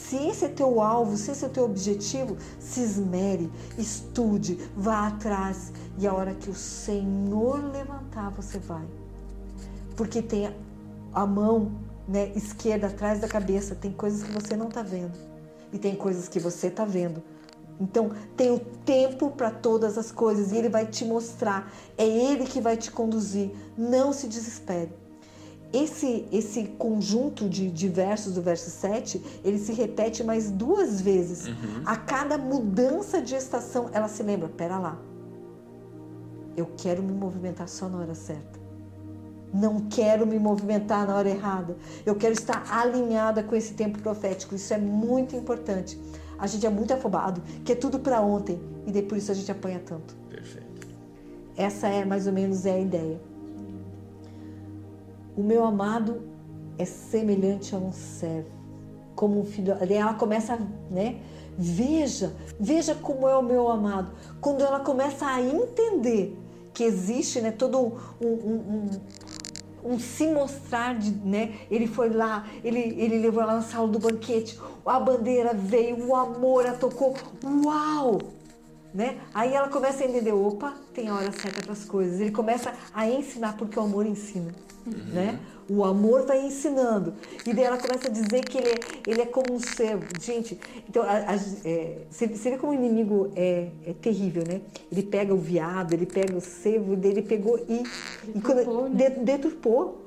Se 0.09 0.17
esse 0.17 0.47
é 0.47 0.49
teu 0.49 0.81
alvo, 0.81 1.19
se 1.19 1.33
esse 1.33 1.45
é 1.45 1.49
teu 1.51 1.65
objetivo, 1.65 2.39
se 2.59 2.81
esmere, 2.81 3.51
estude, 3.77 4.55
vá 4.75 5.09
atrás. 5.09 5.71
E 5.99 6.07
a 6.07 6.15
hora 6.15 6.35
que 6.35 6.49
o 6.49 6.55
Senhor 6.55 7.63
levantar, 7.71 8.31
você 8.31 8.59
vai. 8.59 8.87
Porque 9.99 10.23
tem 10.23 10.51
a 11.13 11.27
mão 11.27 11.73
né, 12.09 12.33
esquerda 12.35 12.87
atrás 12.87 13.21
da 13.21 13.29
cabeça, 13.29 13.75
tem 13.75 13.93
coisas 13.93 14.23
que 14.23 14.33
você 14.33 14.57
não 14.57 14.69
está 14.69 14.83
vendo. 14.83 15.13
E 15.75 15.79
tem 15.79 15.95
coisas 15.95 16.27
que 16.27 16.41
você 16.41 16.69
está 16.69 16.87
vendo. 16.87 17.23
Então, 17.79 18.11
tem 18.35 18.51
o 18.51 18.59
tempo 18.59 19.31
para 19.33 19.51
todas 19.51 19.99
as 19.99 20.11
coisas 20.11 20.53
e 20.53 20.57
ele 20.57 20.71
vai 20.71 20.87
te 20.87 21.05
mostrar. 21.05 21.71
É 21.99 22.07
ele 22.07 22.47
que 22.47 22.63
vai 22.63 22.79
te 22.79 22.91
conduzir. 22.91 23.51
Não 23.77 24.15
se 24.15 24.27
desespere. 24.27 24.91
Esse, 25.73 26.27
esse 26.33 26.65
conjunto 26.79 27.47
de, 27.49 27.71
de 27.71 27.89
versos 27.89 28.35
do 28.35 28.41
verso 28.41 28.71
7, 28.71 29.23
ele 29.45 29.59
se 29.59 29.73
repete 29.73 30.25
mais 30.25 30.51
duas 30.51 31.01
vezes. 31.01 31.45
A 31.85 31.95
cada 31.95 32.39
mudança 32.39 33.21
de 33.21 33.35
estação, 33.35 33.91
ela 33.93 34.09
se 34.09 34.23
lembra: 34.23 34.49
pera 34.49 34.79
lá, 34.79 34.99
eu 36.57 36.71
quero 36.77 37.03
me 37.03 37.13
movimentar 37.13 37.69
só 37.69 37.89
na 37.89 37.99
hora 37.99 38.15
certa. 38.15 38.59
Não 39.53 39.89
quero 39.89 40.27
me 40.27 40.39
movimentar 40.39 41.07
na 41.07 41.17
hora 41.17 41.29
errada. 41.29 41.77
Eu 42.05 42.15
quero 42.15 42.33
estar 42.33 42.65
alinhada 42.71 43.43
com 43.43 43.55
esse 43.55 43.75
tempo 43.75 43.99
profético. 43.99 44.55
Isso 44.55 44.73
é 44.75 44.79
muito 44.79 45.37
importante. 45.37 45.99
A 46.39 46.47
gente 46.47 46.67
é 46.67 46.71
muito 46.71 46.93
afobado, 46.95 47.43
que 47.65 47.73
é 47.73 47.75
tudo 47.75 47.99
para 47.99 48.21
ontem, 48.21 48.61
e 48.87 48.93
daí 48.93 49.03
por 49.03 49.19
isso 49.19 49.31
a 49.33 49.35
gente 49.35 49.51
apanha 49.51 49.81
tanto. 49.85 50.15
Perfeito. 50.31 50.87
Essa 51.57 51.89
é 51.89 52.05
mais 52.05 52.27
ou 52.27 52.33
menos 52.33 52.65
é 52.65 52.73
a 52.73 52.79
ideia. 52.79 53.21
O 55.39 55.41
meu 55.41 55.65
amado 55.65 56.21
é 56.77 56.85
semelhante 56.85 57.73
a 57.73 57.79
um 57.79 57.93
servo, 57.93 58.51
como 59.15 59.41
um 59.41 59.45
filho. 59.45 59.73
Ela 59.89 60.15
começa, 60.15 60.59
né? 60.91 61.21
Veja, 61.57 62.35
veja 62.59 62.93
como 62.97 63.29
é 63.29 63.37
o 63.37 63.43
meu 63.43 63.69
amado. 63.69 64.11
Quando 64.41 64.65
ela 64.65 64.81
começa 64.81 65.25
a 65.27 65.41
entender 65.41 66.37
que 66.75 66.83
existe, 66.83 67.41
né, 67.41 67.53
todo 67.53 67.79
um, 68.21 68.27
um, 68.27 68.91
um, 69.85 69.93
um 69.93 69.99
se 70.01 70.27
mostrar 70.27 70.99
de, 70.99 71.13
né? 71.13 71.55
Ele 71.71 71.87
foi 71.87 72.11
lá, 72.11 72.49
ele, 72.65 72.81
ele 72.81 73.21
levou 73.21 73.41
ela 73.41 73.55
na 73.55 73.63
sala 73.63 73.87
do 73.87 74.01
banquete, 74.01 74.59
a 74.85 74.99
bandeira 74.99 75.55
veio, 75.55 76.05
o 76.05 76.17
amor 76.17 76.67
a 76.67 76.73
tocou. 76.73 77.15
Uau! 77.65 78.19
Né? 78.93 79.19
Aí 79.35 79.53
ela 79.53 79.69
começa 79.69 80.03
a 80.03 80.07
entender, 80.07 80.33
opa, 80.33 80.75
tem 80.95 81.09
a 81.09 81.15
hora 81.15 81.31
certa 81.31 81.61
para 81.63 81.73
as 81.73 81.85
coisas. 81.85 82.21
Ele 82.21 82.31
começa 82.31 82.73
a 82.95 83.07
ensinar 83.09 83.57
porque 83.57 83.79
o 83.79 83.83
amor 83.83 84.07
ensina, 84.07 84.51
né? 85.13 85.39
O 85.69 85.85
amor 85.85 86.25
vai 86.25 86.41
ensinando. 86.47 87.13
E 87.47 87.53
daí 87.53 87.65
ela 87.65 87.77
começa 87.77 88.09
a 88.09 88.11
dizer 88.11 88.43
que 88.43 88.57
ele 88.57 88.71
é, 88.71 88.79
ele 89.07 89.21
é 89.21 89.27
como 89.27 89.53
um 89.53 89.59
servo. 89.61 90.07
Gente, 90.19 90.59
então, 90.89 91.03
a, 91.03 91.33
a, 91.33 91.35
é, 91.67 91.99
você, 92.11 92.27
você 92.27 92.51
vê 92.51 92.57
como 92.57 92.73
o 92.73 92.75
inimigo 92.75 93.31
é, 93.37 93.69
é 93.85 93.93
terrível, 93.93 94.43
né? 94.49 94.63
Ele 94.91 95.03
pega 95.03 95.35
o 95.35 95.37
viado, 95.39 95.93
ele 95.93 96.07
pega 96.07 96.35
o 96.35 96.41
servo, 96.41 96.97
daí 96.97 97.11
ele 97.11 97.23
pegou 97.23 97.59
e, 97.69 97.83
e 98.35 98.41
quando, 98.41 98.57
Deturpou, 98.57 98.89
né? 98.89 99.11
de- 99.11 99.21
deturpou. 99.21 100.03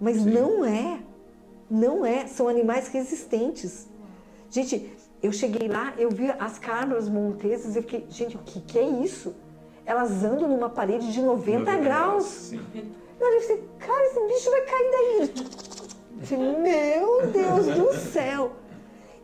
Mas 0.00 0.24
não 0.24 0.64
é. 0.64 0.98
Não 1.70 2.06
é. 2.06 2.26
São 2.26 2.48
animais 2.48 2.88
resistentes. 2.88 3.86
Gente, 4.50 4.90
eu 5.24 5.32
cheguei 5.32 5.68
lá, 5.68 5.94
eu 5.96 6.10
vi 6.10 6.30
as 6.38 6.58
cabras 6.58 7.08
monteses, 7.08 7.74
eu 7.74 7.82
fiquei, 7.82 8.04
gente, 8.10 8.36
o 8.36 8.40
que, 8.40 8.60
que 8.60 8.78
é 8.78 8.82
isso? 8.86 9.34
Elas 9.86 10.22
andam 10.22 10.46
numa 10.46 10.68
parede 10.68 11.10
de 11.10 11.22
90 11.22 11.76
graus. 11.78 12.24
Sim. 12.24 12.60
Eu 13.18 13.26
olhei 13.26 13.38
assim, 13.38 13.62
cara, 13.78 14.04
esse 14.04 14.20
bicho 14.26 14.50
vai 14.50 14.60
cair 14.62 14.90
daí. 14.90 15.34
Eu 16.20 16.26
falei, 16.26 16.58
Meu 16.58 17.26
Deus 17.28 17.66
do 17.66 17.94
céu! 18.12 18.52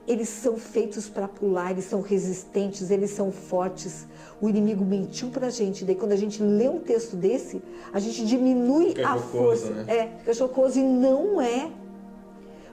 Eles 0.09 0.29
são 0.29 0.57
feitos 0.57 1.09
para 1.09 1.29
pular, 1.29 1.71
eles 1.71 1.85
são 1.85 2.01
resistentes, 2.01 2.91
eles 2.91 3.11
são 3.11 3.31
fortes. 3.31 4.09
O 4.41 4.49
inimigo 4.49 4.85
mentiu 4.85 5.29
pra 5.29 5.51
gente. 5.51 5.85
Daí, 5.85 5.95
quando 5.95 6.13
a 6.13 6.17
gente 6.17 6.43
lê 6.43 6.69
um 6.69 6.81
texto 6.81 7.15
desse, 7.15 7.63
a 7.93 7.99
gente 8.01 8.25
diminui 8.25 8.89
Fica 8.89 9.07
a 9.09 9.17
jocoso, 9.19 9.31
força. 9.31 9.71
né? 9.71 9.85
É, 9.87 10.07
fica 10.19 10.33
jocoso 10.33 10.79
e 10.79 10.83
não 10.83 11.41
é. 11.41 11.71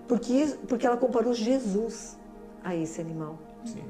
Porque, 0.08 0.48
porque 0.68 0.88
ela 0.88 0.96
comparou 0.98 1.34
Jesus 1.34 2.17
a 2.68 2.76
esse 2.76 3.02
animal. 3.02 3.38
Sim. 3.66 3.84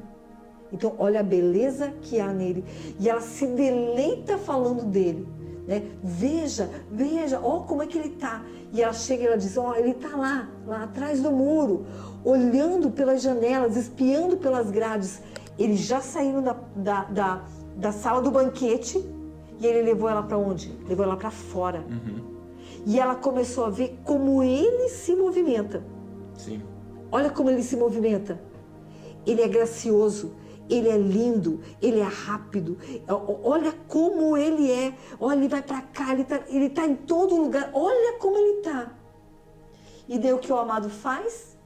Então, 0.72 0.94
olha 0.98 1.22
a 1.22 1.24
beleza 1.24 1.94
que 2.02 2.20
há 2.20 2.32
nele. 2.34 2.64
E 3.00 3.10
ela 3.10 3.22
se 3.22 3.48
deleita 3.48 4.38
falando 4.38 4.84
dele. 4.84 5.28
Né? 5.68 5.84
Veja, 6.04 6.70
veja, 6.92 7.40
ó 7.44 7.62
como 7.62 7.84
é 7.84 7.88
que 7.88 7.98
ele 7.98 8.10
tá. 8.10 8.44
E 8.72 8.82
ela 8.82 8.94
chega 8.94 9.24
e 9.24 9.28
ela 9.28 9.38
diz: 9.38 9.58
Ó, 9.58 9.76
ele 9.76 9.94
tá 9.94 10.16
lá, 10.16 10.50
lá 10.66 10.84
atrás 10.84 11.22
do 11.22 11.32
muro, 11.32 11.86
olhando 12.24 12.90
pelas 12.92 13.22
janelas, 13.22 13.76
espiando 13.76 14.38
pelas 14.38 14.70
grades. 14.70 15.22
Eles 15.58 15.80
já 15.80 16.02
saíram 16.02 16.42
da, 16.42 16.56
da, 16.76 17.04
da, 17.06 17.42
da 17.76 17.92
sala 17.92 18.22
do 18.22 18.30
banquete 18.30 19.04
e 19.60 19.66
ele 19.66 19.82
levou 19.82 20.08
ela 20.08 20.24
para 20.24 20.38
onde? 20.38 20.72
Levou 20.88 21.04
ela 21.04 21.18
para 21.18 21.32
fora. 21.32 21.84
E 22.86 23.00
ela 23.00 23.16
começou 23.16 23.66
a 23.66 23.70
ver 23.70 24.00
como 24.04 24.44
ele 24.44 24.90
se 24.90 25.16
movimenta. 25.16 25.84
Sim. 26.36 26.62
Olha 27.12 27.30
como 27.30 27.50
ele 27.50 27.64
se 27.64 27.76
movimenta. 27.76 28.40
Ele 29.28 29.42
é 29.42 29.48
gracioso, 29.48 30.34
ele 30.70 30.90
é 30.90 30.98
lindo, 30.98 31.60
ele 31.82 32.00
é 32.00 32.04
rápido. 32.04 32.78
O- 33.08 33.50
Olha 33.50 33.72
como 33.88 34.36
ele 34.38 34.72
é. 34.72 34.96
Olha, 35.20 35.38
ele 35.38 35.48
vai 35.48 35.62
para 35.62 35.82
cá, 35.82 36.14
ele 36.14 36.24
tá, 36.24 36.42
ele 36.48 36.70
tá 36.70 36.86
em 36.88 36.96
todo 36.96 37.36
lugar. 37.36 37.70
Olha 37.74 38.18
como 38.18 38.38
ele 38.38 38.62
tá. 38.62 38.94
E 40.08 40.18
daí 40.18 40.34
o 40.34 40.40
que 40.40 40.52
o 40.52 40.58
amado 40.58 40.90
faz? 40.90 41.58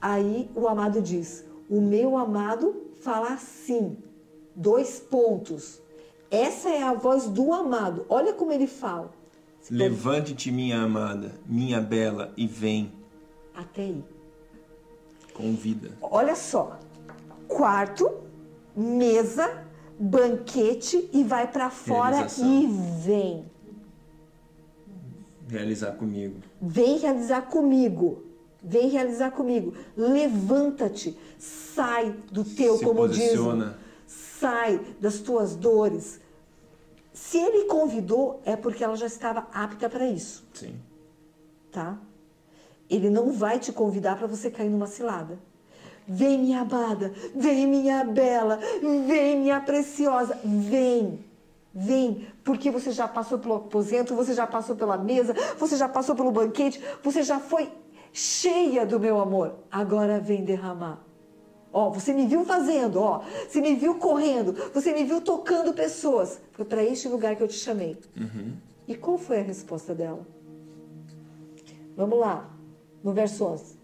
Aí 0.00 0.50
o 0.54 0.66
amado 0.68 1.00
diz: 1.02 1.44
O 1.68 1.80
meu 1.80 2.16
amado 2.16 2.86
fala 3.02 3.28
assim. 3.34 3.96
Dois 4.54 4.98
pontos. 4.98 5.80
Essa 6.30 6.68
é 6.70 6.82
a 6.82 6.92
voz 6.94 7.26
do 7.28 7.52
amado. 7.52 8.04
Olha 8.08 8.32
como 8.32 8.50
ele 8.52 8.66
fala. 8.66 9.10
Levante-te, 9.70 10.50
minha 10.50 10.80
amada, 10.82 11.32
minha 11.46 11.80
bela, 11.80 12.32
e 12.36 12.46
vem. 12.46 12.92
Até 13.54 13.82
aí. 13.82 14.04
Convida. 15.38 15.90
Olha 16.02 16.34
só, 16.34 16.78
quarto, 17.46 18.10
mesa, 18.76 19.64
banquete 19.98 21.08
e 21.12 21.22
vai 21.24 21.50
pra 21.50 21.70
fora 21.70 22.16
Realização. 22.16 22.46
e 22.62 22.66
vem. 23.02 23.44
Realizar 25.48 25.92
comigo. 25.92 26.40
Vem 26.60 26.98
realizar 26.98 27.42
comigo. 27.42 28.22
Vem 28.62 28.88
realizar 28.90 29.30
comigo. 29.30 29.72
Levanta-te, 29.96 31.16
sai 31.38 32.12
do 32.30 32.44
teu 32.44 32.76
Se 32.76 32.84
comodismo, 32.84 33.22
posiciona. 33.24 33.78
sai 34.06 34.80
das 35.00 35.20
tuas 35.20 35.54
dores. 35.56 36.20
Se 37.12 37.38
ele 37.38 37.64
convidou, 37.66 38.42
é 38.44 38.56
porque 38.56 38.82
ela 38.84 38.96
já 38.96 39.06
estava 39.06 39.46
apta 39.52 39.88
para 39.88 40.06
isso. 40.08 40.44
Sim. 40.52 40.74
tá? 41.72 41.98
Ele 42.88 43.10
não 43.10 43.32
vai 43.32 43.58
te 43.58 43.72
convidar 43.72 44.16
para 44.16 44.26
você 44.26 44.50
cair 44.50 44.70
numa 44.70 44.86
cilada. 44.86 45.38
Vem, 46.06 46.38
minha 46.38 46.60
amada, 46.62 47.12
vem, 47.34 47.66
minha 47.66 48.02
bela, 48.02 48.58
vem, 49.06 49.40
minha 49.40 49.60
preciosa, 49.60 50.38
vem, 50.42 51.22
vem, 51.74 52.26
porque 52.42 52.70
você 52.70 52.92
já 52.92 53.06
passou 53.06 53.38
pelo 53.38 53.56
aposento, 53.56 54.14
você 54.14 54.32
já 54.32 54.46
passou 54.46 54.74
pela 54.74 54.96
mesa, 54.96 55.34
você 55.58 55.76
já 55.76 55.86
passou 55.86 56.16
pelo 56.16 56.30
banquete, 56.30 56.82
você 57.02 57.22
já 57.22 57.38
foi 57.38 57.70
cheia 58.10 58.86
do 58.86 58.98
meu 58.98 59.20
amor. 59.20 59.56
Agora 59.70 60.18
vem 60.18 60.44
derramar. 60.44 61.04
Ó, 61.70 61.90
você 61.90 62.14
me 62.14 62.26
viu 62.26 62.44
fazendo, 62.46 63.00
ó, 63.02 63.20
você 63.46 63.60
me 63.60 63.74
viu 63.74 63.96
correndo, 63.96 64.54
você 64.72 64.94
me 64.94 65.04
viu 65.04 65.20
tocando 65.20 65.74
pessoas. 65.74 66.40
Foi 66.52 66.64
para 66.64 66.82
este 66.82 67.06
lugar 67.06 67.36
que 67.36 67.42
eu 67.42 67.48
te 67.48 67.58
chamei. 67.58 67.98
E 68.86 68.94
qual 68.94 69.18
foi 69.18 69.40
a 69.40 69.42
resposta 69.42 69.94
dela? 69.94 70.26
Vamos 71.94 72.18
lá, 72.18 72.48
no 73.02 73.12
verso 73.12 73.44
11. 73.44 73.78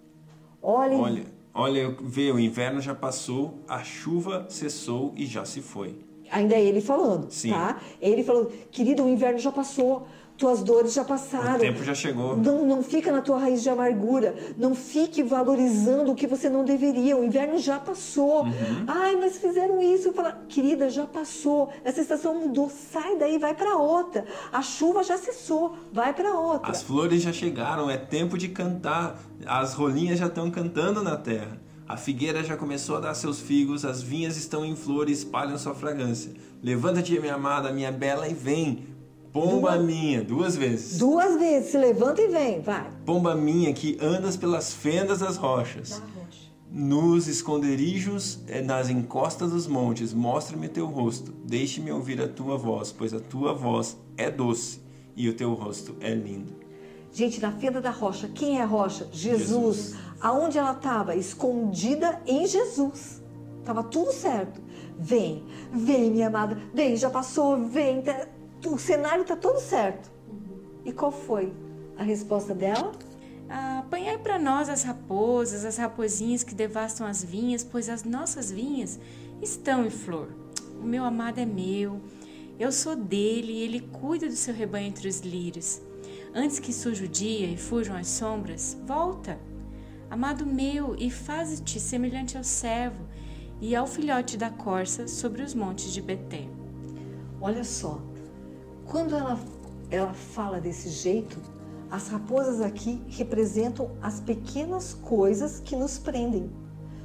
Olhem, 0.63 1.01
Olha, 1.01 1.35
Olha, 1.57 1.97
vê, 2.03 2.33
o 2.33 2.39
inverno 2.39 2.81
já 2.81 2.95
passou, 2.95 3.61
a 3.69 3.85
chuva 3.85 4.47
cessou 4.49 5.13
e 5.17 5.25
já 5.25 5.45
se 5.45 5.63
foi. 5.63 5.97
Ainda 6.31 6.57
é 6.57 6.65
ele 6.65 6.81
falando, 6.81 7.31
Sim. 7.31 7.51
tá? 7.51 7.81
Ele 8.01 8.25
falando, 8.25 8.51
querido, 8.73 9.05
o 9.05 9.09
inverno 9.09 9.39
já 9.39 9.53
passou, 9.53 10.09
tuas 10.37 10.63
dores 10.63 10.93
já 10.93 11.05
passaram. 11.05 11.57
O 11.57 11.61
tempo 11.61 11.85
já 11.85 11.95
chegou. 11.95 12.37
Não, 12.37 12.67
não 12.67 12.83
fica 12.83 13.13
na 13.13 13.21
tua 13.21 13.39
raiz 13.39 13.63
de 13.63 13.71
amargura. 13.71 14.35
Não 14.57 14.75
fique 14.75 15.23
valorizando 15.23 16.13
o 16.13 16.15
que 16.15 16.27
você 16.27 16.49
não 16.49 16.65
deveria. 16.65 17.17
O 17.17 17.25
inverno 17.25 17.59
já 17.59 17.79
passou. 17.79 18.45
Uhum. 18.45 18.85
Ai, 18.87 19.17
mas 19.17 19.39
fizeram 19.39 19.81
isso. 19.81 20.09
Eu 20.09 20.13
falo, 20.13 20.33
querida, 20.49 20.91
já 20.91 21.07
passou. 21.07 21.71
Essa 21.85 22.01
estação 22.01 22.35
mudou. 22.35 22.71
Sai 22.71 23.17
daí, 23.17 23.39
vai 23.39 23.55
para 23.55 23.77
outra. 23.77 24.25
A 24.53 24.61
chuva 24.61 25.03
já 25.05 25.17
cessou. 25.17 25.77
Vai 25.93 26.13
para 26.13 26.33
outra. 26.35 26.71
As 26.71 26.83
flores 26.83 27.23
já 27.23 27.33
chegaram, 27.33 27.89
é 27.89 27.97
tempo 27.97 28.37
de 28.37 28.49
cantar. 28.49 29.21
As 29.47 29.75
rolinhas 29.75 30.19
já 30.19 30.27
estão 30.27 30.51
cantando 30.51 31.03
na 31.03 31.17
terra. 31.17 31.61
A 31.87 31.99
figueira 31.99 32.43
já 32.43 32.57
começou 32.57 32.97
a 32.97 33.01
dar 33.01 33.15
seus 33.15 33.41
figos, 33.41 33.85
as 33.85 34.03
vinhas 34.03 34.39
estão 34.39 34.65
em 34.65 34.75
flor 34.75 35.11
e 35.11 35.13
espalham 35.13 35.59
sua 35.59 35.75
fragrância. 35.75 36.33
Levanta-te, 36.63 37.21
minha 37.21 37.35
amada, 37.35 37.71
minha 37.71 37.93
bela, 37.93 38.27
e 38.27 38.33
vem. 38.33 38.87
Pomba 39.35 39.73
Duas- 39.73 39.85
minha, 39.85 40.23
duas 40.23 40.57
vezes. 40.57 40.97
Duas 40.99 41.37
vezes. 41.41 41.73
Se 41.73 41.77
levanta 41.77 42.23
e 42.23 42.29
vem. 42.29 42.61
Vai. 42.61 42.89
Pomba 43.05 43.35
minha 43.35 43.73
que 43.75 43.99
andas 44.01 44.37
pelas 44.37 44.73
fendas 44.73 45.19
das 45.19 45.37
rochas. 45.37 46.01
Nos 46.71 47.27
esconderijos, 47.27 48.39
eh, 48.47 48.63
nas 48.63 48.89
encostas 48.89 49.51
dos 49.51 49.67
montes, 49.67 50.15
mostra-me 50.15 50.69
teu 50.69 50.87
rosto. 50.87 51.33
Deixe-me 51.45 51.91
ouvir 51.91 52.21
a 52.23 52.29
tua 52.29 52.57
voz, 52.57 52.93
pois 52.93 53.13
a 53.13 53.19
tua 53.21 53.53
voz 53.53 53.97
é 54.17 54.31
doce 54.31 54.81
e 55.17 55.29
o 55.29 55.35
teu 55.35 55.53
rosto 55.53 55.97
é 56.01 56.15
lindo. 56.15 56.53
Gente, 57.13 57.41
na 57.41 57.51
fenda 57.53 57.81
da 57.81 57.91
rocha, 57.91 58.29
quem 58.33 58.59
é 58.59 58.63
a 58.63 58.67
rocha? 58.67 59.09
Jesus. 59.13 59.49
Jesus. 59.49 59.95
Aonde 60.21 60.59
ela 60.59 60.73
estava? 60.73 61.15
Escondida 61.17 62.21
em 62.27 62.47
Jesus. 62.47 63.21
Tava 63.65 63.83
tudo 63.83 64.13
certo. 64.13 64.61
Vem, 64.99 65.45
vem, 65.73 66.11
minha 66.11 66.27
amada. 66.29 66.57
Vem, 66.73 66.97
já 66.97 67.09
passou, 67.11 67.65
vem. 67.67 68.03
tá- 68.03 68.27
o 68.69 68.79
cenário 68.79 69.25
tá 69.25 69.37
todo 69.37 69.59
certo. 69.61 70.11
E 70.85 70.93
qual 70.93 71.11
foi 71.11 71.53
a 71.97 72.03
resposta 72.03 72.55
dela? 72.55 72.93
Ah, 73.49 73.81
apanhai 73.81 74.19
para 74.19 74.39
nós 74.39 74.69
as 74.69 74.83
raposas, 74.83 75.65
as 75.65 75.77
raposinhas 75.77 76.43
que 76.43 76.55
devastam 76.55 77.07
as 77.07 77.23
vinhas, 77.23 77.63
pois 77.63 77.89
as 77.89 78.05
nossas 78.05 78.51
vinhas 78.51 78.99
estão 79.43 79.85
em 79.85 79.91
flor. 79.91 80.29
O 80.81 80.85
meu 80.85 81.05
amado 81.05 81.39
é 81.39 81.47
meu, 81.47 82.01
eu 82.59 82.71
sou 82.71 82.95
dele 82.95 83.53
e 83.53 83.63
ele 83.63 83.81
cuida 83.81 84.27
do 84.27 84.37
seu 84.37 84.55
rebanho 84.55 84.87
entre 84.87 85.09
os 85.09 85.21
lírios. 85.21 85.81
Antes 86.35 86.59
que 86.59 86.73
surja 86.73 87.05
o 87.05 87.09
dia 87.09 87.47
e 87.47 87.57
fujam 87.57 87.97
as 87.97 88.09
sombras, 88.09 88.77
volta. 88.87 89.39
Amado 90.11 90.47
meu, 90.47 90.95
e 90.99 91.11
faze-te 91.11 91.81
semelhante 91.81 92.37
ao 92.37 92.45
servo 92.45 93.05
e 93.61 93.75
ao 93.75 93.87
filhote 93.87 94.37
da 94.37 94.51
corça 94.51 95.09
sobre 95.09 95.43
os 95.43 95.55
montes 95.55 95.93
de 95.93 96.01
Beté. 96.01 96.47
Olha 97.41 97.65
só. 97.65 98.01
Quando 98.87 99.15
ela, 99.15 99.39
ela 99.91 100.13
fala 100.13 100.61
desse 100.61 100.89
jeito, 100.89 101.39
as 101.91 102.09
raposas 102.09 102.61
aqui 102.61 103.03
representam 103.09 103.91
as 104.03 104.21
pequenas 104.21 104.95
coisas 104.95 105.61
que 105.61 105.77
nos 105.77 105.99
prendem. 105.99 106.51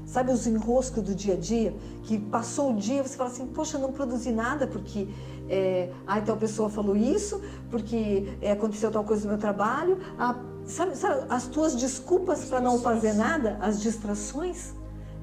Sabe 0.05 0.31
os 0.31 0.47
enroscos 0.47 1.03
do 1.03 1.13
dia 1.13 1.35
a 1.35 1.37
dia? 1.37 1.75
Que 2.03 2.17
passou 2.17 2.73
o 2.73 2.75
dia, 2.75 3.03
você 3.03 3.15
fala 3.15 3.29
assim, 3.29 3.45
poxa, 3.45 3.77
não 3.77 3.91
produzi 3.91 4.31
nada 4.31 4.65
porque 4.65 5.07
é, 5.47 5.91
ah, 6.07 6.19
tal 6.19 6.35
pessoa 6.35 6.69
falou 6.69 6.95
isso, 6.95 7.39
porque 7.69 8.37
é, 8.41 8.51
aconteceu 8.51 8.89
tal 8.89 9.03
coisa 9.03 9.23
no 9.23 9.29
meu 9.29 9.37
trabalho. 9.37 9.99
Ah, 10.17 10.35
sabe, 10.65 10.95
sabe, 10.95 11.25
as 11.29 11.47
tuas 11.47 11.75
desculpas 11.75 12.45
para 12.45 12.59
não 12.59 12.79
fazer 12.79 13.13
nada, 13.13 13.57
as 13.61 13.79
distrações, 13.79 14.73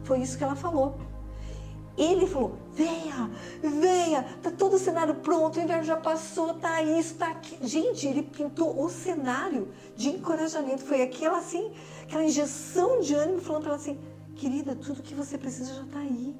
foi 0.04 0.20
isso 0.20 0.38
que 0.38 0.44
ela 0.44 0.54
falou. 0.54 0.96
Ele 1.96 2.26
falou: 2.26 2.56
venha, 2.72 3.30
venha, 3.62 4.22
tá 4.42 4.50
todo 4.50 4.74
o 4.74 4.78
cenário 4.78 5.14
pronto, 5.16 5.58
o 5.58 5.62
inverno 5.62 5.84
já 5.84 5.96
passou, 5.96 6.54
tá 6.54 6.82
isso, 6.82 7.14
tá 7.14 7.28
aqui. 7.28 7.56
Gente, 7.66 8.06
ele 8.06 8.22
pintou 8.22 8.82
o 8.82 8.88
cenário 8.90 9.68
de 9.96 10.10
encorajamento. 10.10 10.82
Foi 10.82 11.00
aquela 11.02 11.38
assim, 11.38 11.72
aquela 12.02 12.24
injeção 12.24 13.00
de 13.00 13.14
ânimo 13.14 13.40
falando 13.40 13.62
para 13.62 13.72
ela 13.72 13.80
assim: 13.80 13.98
querida, 14.34 14.74
tudo 14.74 15.02
que 15.02 15.14
você 15.14 15.38
precisa 15.38 15.72
já 15.74 15.84
tá 15.84 16.00
aí. 16.00 16.36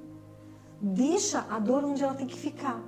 Deixa 0.80 1.46
a 1.48 1.58
dor 1.58 1.84
onde 1.84 2.04
ela 2.04 2.14
tem 2.14 2.26
que 2.26 2.36
ficar 2.36 2.82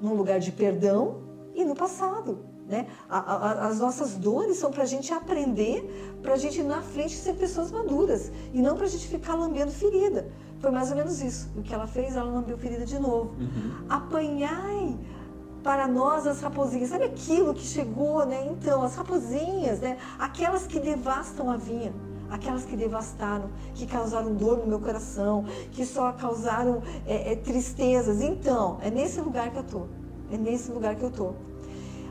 num 0.00 0.14
lugar 0.14 0.38
de 0.38 0.52
perdão 0.52 1.22
e 1.54 1.64
no 1.64 1.74
passado. 1.74 2.46
Né? 2.66 2.86
A- 3.08 3.18
a- 3.18 3.66
as 3.66 3.80
nossas 3.80 4.14
dores 4.14 4.56
são 4.56 4.70
para 4.70 4.84
a 4.84 4.86
gente 4.86 5.12
aprender, 5.12 6.16
para 6.22 6.34
a 6.34 6.36
gente 6.36 6.62
na 6.62 6.80
frente 6.80 7.14
ser 7.16 7.34
pessoas 7.34 7.72
maduras 7.72 8.30
e 8.54 8.62
não 8.62 8.76
para 8.76 8.86
a 8.86 8.88
gente 8.88 9.08
ficar 9.08 9.34
lambendo 9.34 9.72
ferida. 9.72 10.30
Foi 10.62 10.70
mais 10.70 10.90
ou 10.92 10.96
menos 10.96 11.20
isso. 11.20 11.50
O 11.56 11.62
que 11.62 11.74
ela 11.74 11.88
fez, 11.88 12.14
ela 12.14 12.30
lambeu 12.30 12.56
ferida 12.56 12.86
de 12.86 12.96
novo. 12.96 13.34
Apanhai 13.88 14.96
para 15.60 15.88
nós 15.88 16.24
as 16.24 16.40
raposinhas. 16.40 16.90
Sabe 16.90 17.04
aquilo 17.04 17.52
que 17.52 17.64
chegou, 17.64 18.24
né? 18.24 18.46
Então, 18.46 18.80
as 18.80 18.94
raposinhas, 18.94 19.80
né? 19.80 19.98
Aquelas 20.20 20.64
que 20.64 20.78
devastam 20.78 21.50
a 21.50 21.56
vinha. 21.56 21.92
Aquelas 22.30 22.64
que 22.64 22.76
devastaram, 22.76 23.50
que 23.74 23.86
causaram 23.86 24.34
dor 24.34 24.58
no 24.58 24.66
meu 24.66 24.78
coração, 24.78 25.44
que 25.72 25.84
só 25.84 26.12
causaram 26.12 26.80
é, 27.06 27.32
é, 27.32 27.36
tristezas. 27.36 28.22
Então, 28.22 28.78
é 28.80 28.88
nesse 28.88 29.20
lugar 29.20 29.50
que 29.50 29.58
eu 29.58 29.64
tô. 29.64 29.82
É 30.30 30.38
nesse 30.38 30.70
lugar 30.70 30.94
que 30.94 31.02
eu 31.02 31.10
tô. 31.10 31.32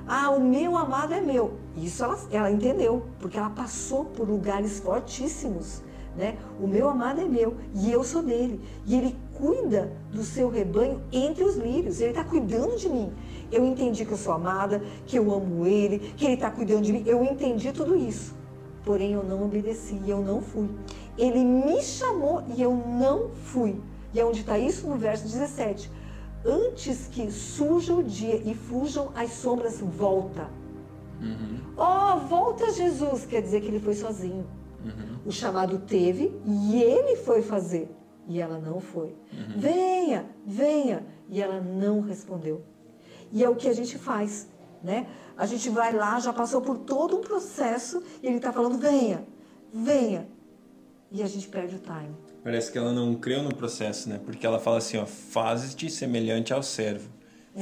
Ah, 0.06 0.30
o 0.30 0.42
meu 0.42 0.78
amado 0.78 1.14
é 1.14 1.22
meu. 1.22 1.54
Isso 1.78 2.04
ela, 2.04 2.20
ela 2.32 2.52
entendeu, 2.52 3.06
porque 3.18 3.38
ela 3.38 3.50
passou 3.50 4.04
por 4.04 4.28
lugares 4.28 4.82
fortíssimos. 4.82 5.82
Né? 6.16 6.38
O 6.60 6.68
meu 6.68 6.90
amado 6.90 7.22
é 7.22 7.26
meu 7.26 7.56
e 7.74 7.92
eu 7.92 8.04
sou 8.04 8.22
dele. 8.22 8.60
E 8.86 8.96
ele 8.96 9.16
cuida 9.34 9.92
do 10.12 10.24
seu 10.24 10.50
rebanho 10.50 11.02
entre 11.12 11.44
os 11.44 11.56
lírios. 11.56 12.02
Ele 12.02 12.10
está 12.12 12.24
cuidando 12.24 12.76
de 12.78 12.90
mim. 12.90 13.12
Eu 13.52 13.66
entendi 13.66 14.06
que 14.06 14.12
eu 14.12 14.18
sou 14.18 14.34
amada, 14.34 14.82
que 15.06 15.18
eu 15.18 15.34
amo 15.34 15.66
ele, 15.66 16.00
que 16.18 16.26
ele 16.26 16.34
está 16.34 16.52
cuidando 16.52 16.82
de 16.82 16.94
mim. 16.94 17.04
Eu 17.06 17.24
entendi 17.24 17.72
tudo 17.72 17.96
isso. 17.96 18.36
Porém, 18.84 19.14
eu 19.14 19.24
não 19.24 19.44
obedeci 19.44 20.00
e 20.06 20.10
eu 20.10 20.22
não 20.22 20.42
fui. 20.42 20.70
Ele 21.18 21.44
me 21.44 21.82
chamou 21.82 22.44
e 22.56 22.62
eu 22.62 22.76
não 22.76 23.30
fui. 23.30 23.80
E 24.14 24.20
é 24.20 24.26
onde 24.26 24.42
está 24.42 24.58
isso? 24.58 24.88
No 24.88 24.98
verso 24.98 25.24
17. 25.24 25.90
Antes 26.44 27.08
que 27.08 27.32
surja 27.32 27.94
o 27.94 28.04
dia 28.04 28.36
e 28.44 28.56
fujam 28.56 29.12
as 29.16 29.32
sombras, 29.32 29.80
volta. 29.80 30.50
Oh, 31.78 32.20
volta 32.28 32.72
Jesus! 32.72 33.26
Quer 33.26 33.42
dizer 33.42 33.62
que 33.62 33.68
ele 33.68 33.80
foi 33.80 33.94
sozinho. 33.94 34.46
O 35.26 35.32
chamado 35.32 35.80
teve 35.80 36.32
e 36.46 36.82
ele 36.82 37.16
foi 37.18 37.42
fazer. 37.42 37.90
E 38.28 38.40
ela 38.40 38.60
não 38.60 38.80
foi. 38.80 39.16
Venha, 39.56 40.26
venha. 40.46 41.06
E 41.30 41.42
ela 41.42 41.60
não 41.60 42.02
respondeu. 42.02 42.64
E 43.32 43.44
é 43.44 43.50
o 43.50 43.56
que 43.56 43.68
a 43.68 43.74
gente 43.74 43.98
faz, 43.98 44.48
né? 44.84 45.08
A 45.38 45.46
gente 45.46 45.70
vai 45.70 45.94
lá, 45.94 46.20
já 46.20 46.34
passou 46.34 46.62
por 46.62 46.78
todo 46.80 47.18
um 47.18 47.22
processo 47.22 48.04
e 48.22 48.28
ele 48.28 48.38
está 48.38 48.52
falando: 48.52 48.78
venha, 48.78 49.26
venha. 49.74 50.28
E 51.12 51.22
a 51.22 51.28
gente 51.28 51.48
perde 51.48 51.76
o 51.76 51.80
time. 51.80 52.16
Parece 52.44 52.72
que 52.72 52.78
ela 52.78 52.92
não 52.92 53.16
creu 53.16 53.44
no 53.44 53.54
processo, 53.54 54.10
né? 54.10 54.20
Porque 54.24 54.46
ela 54.46 54.60
fala 54.60 54.78
assim, 54.78 54.98
ó, 54.98 55.06
fazes-te 55.06 55.90
semelhante 55.90 56.54
ao 56.54 56.64
servo. 56.64 57.10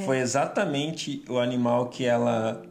Foi 0.05 0.19
exatamente 0.19 1.23
o 1.27 1.39
animal 1.39 1.89
que 1.89 2.05
ela 2.05 2.61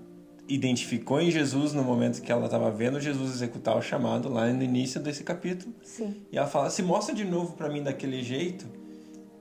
identificou 0.49 1.21
em 1.21 1.31
Jesus 1.31 1.73
no 1.73 1.85
momento 1.85 2.23
que 2.23 2.33
ela 2.33 2.47
estava 2.47 2.71
vendo 2.71 2.99
Jesus 2.99 3.31
executar 3.31 3.77
o 3.77 3.83
chamado 3.83 4.29
lá 4.29 4.47
no 4.47 4.63
início 4.63 4.99
desse 4.99 5.23
capítulo. 5.23 5.73
Sim. 5.83 6.17
E 6.33 6.39
ela 6.39 6.47
fala: 6.47 6.71
"Se 6.71 6.83
mostra 6.83 7.15
de 7.15 7.25
novo 7.25 7.53
para 7.53 7.69
mim 7.69 7.83
daquele 7.83 8.23
jeito, 8.23 8.67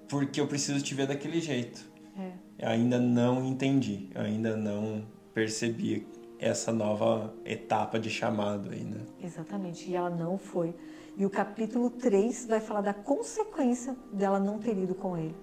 porque 0.10 0.40
eu 0.40 0.48
preciso 0.48 0.84
te 0.84 0.94
ver 0.94 1.08
daquele 1.08 1.40
jeito". 1.40 1.82
É. 2.20 2.32
Eu 2.60 2.70
ainda 2.70 3.00
não 3.00 3.46
entendi, 3.46 4.10
ainda 4.16 4.58
não 4.58 5.04
percebi 5.34 6.06
essa 6.40 6.72
nova 6.72 7.34
etapa 7.46 8.00
de 8.00 8.10
chamado 8.10 8.70
aí, 8.72 8.84
né? 8.84 9.00
Exatamente. 9.24 9.90
E 9.90 9.96
ela 9.96 10.10
não 10.10 10.38
foi. 10.38 10.74
E 11.16 11.26
o 11.26 11.30
capítulo 11.30 11.90
3 11.90 12.46
vai 12.48 12.60
falar 12.60 12.82
da 12.82 12.94
consequência 12.94 13.96
dela 14.12 14.40
não 14.40 14.60
ter 14.60 14.78
ido 14.78 14.94
com 14.94 15.18
ele. 15.18 15.36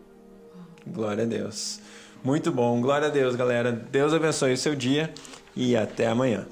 Glória 0.87 1.24
a 1.24 1.27
Deus. 1.27 1.81
Muito 2.22 2.53
bom. 2.53 2.81
Glória 2.81 3.09
a 3.09 3.11
Deus, 3.11 3.35
galera. 3.35 3.72
Deus 3.72 4.12
abençoe 4.12 4.53
o 4.53 4.57
seu 4.57 4.74
dia 4.74 5.12
e 5.57 5.77
até 5.77 6.07
amanhã. 6.07 6.47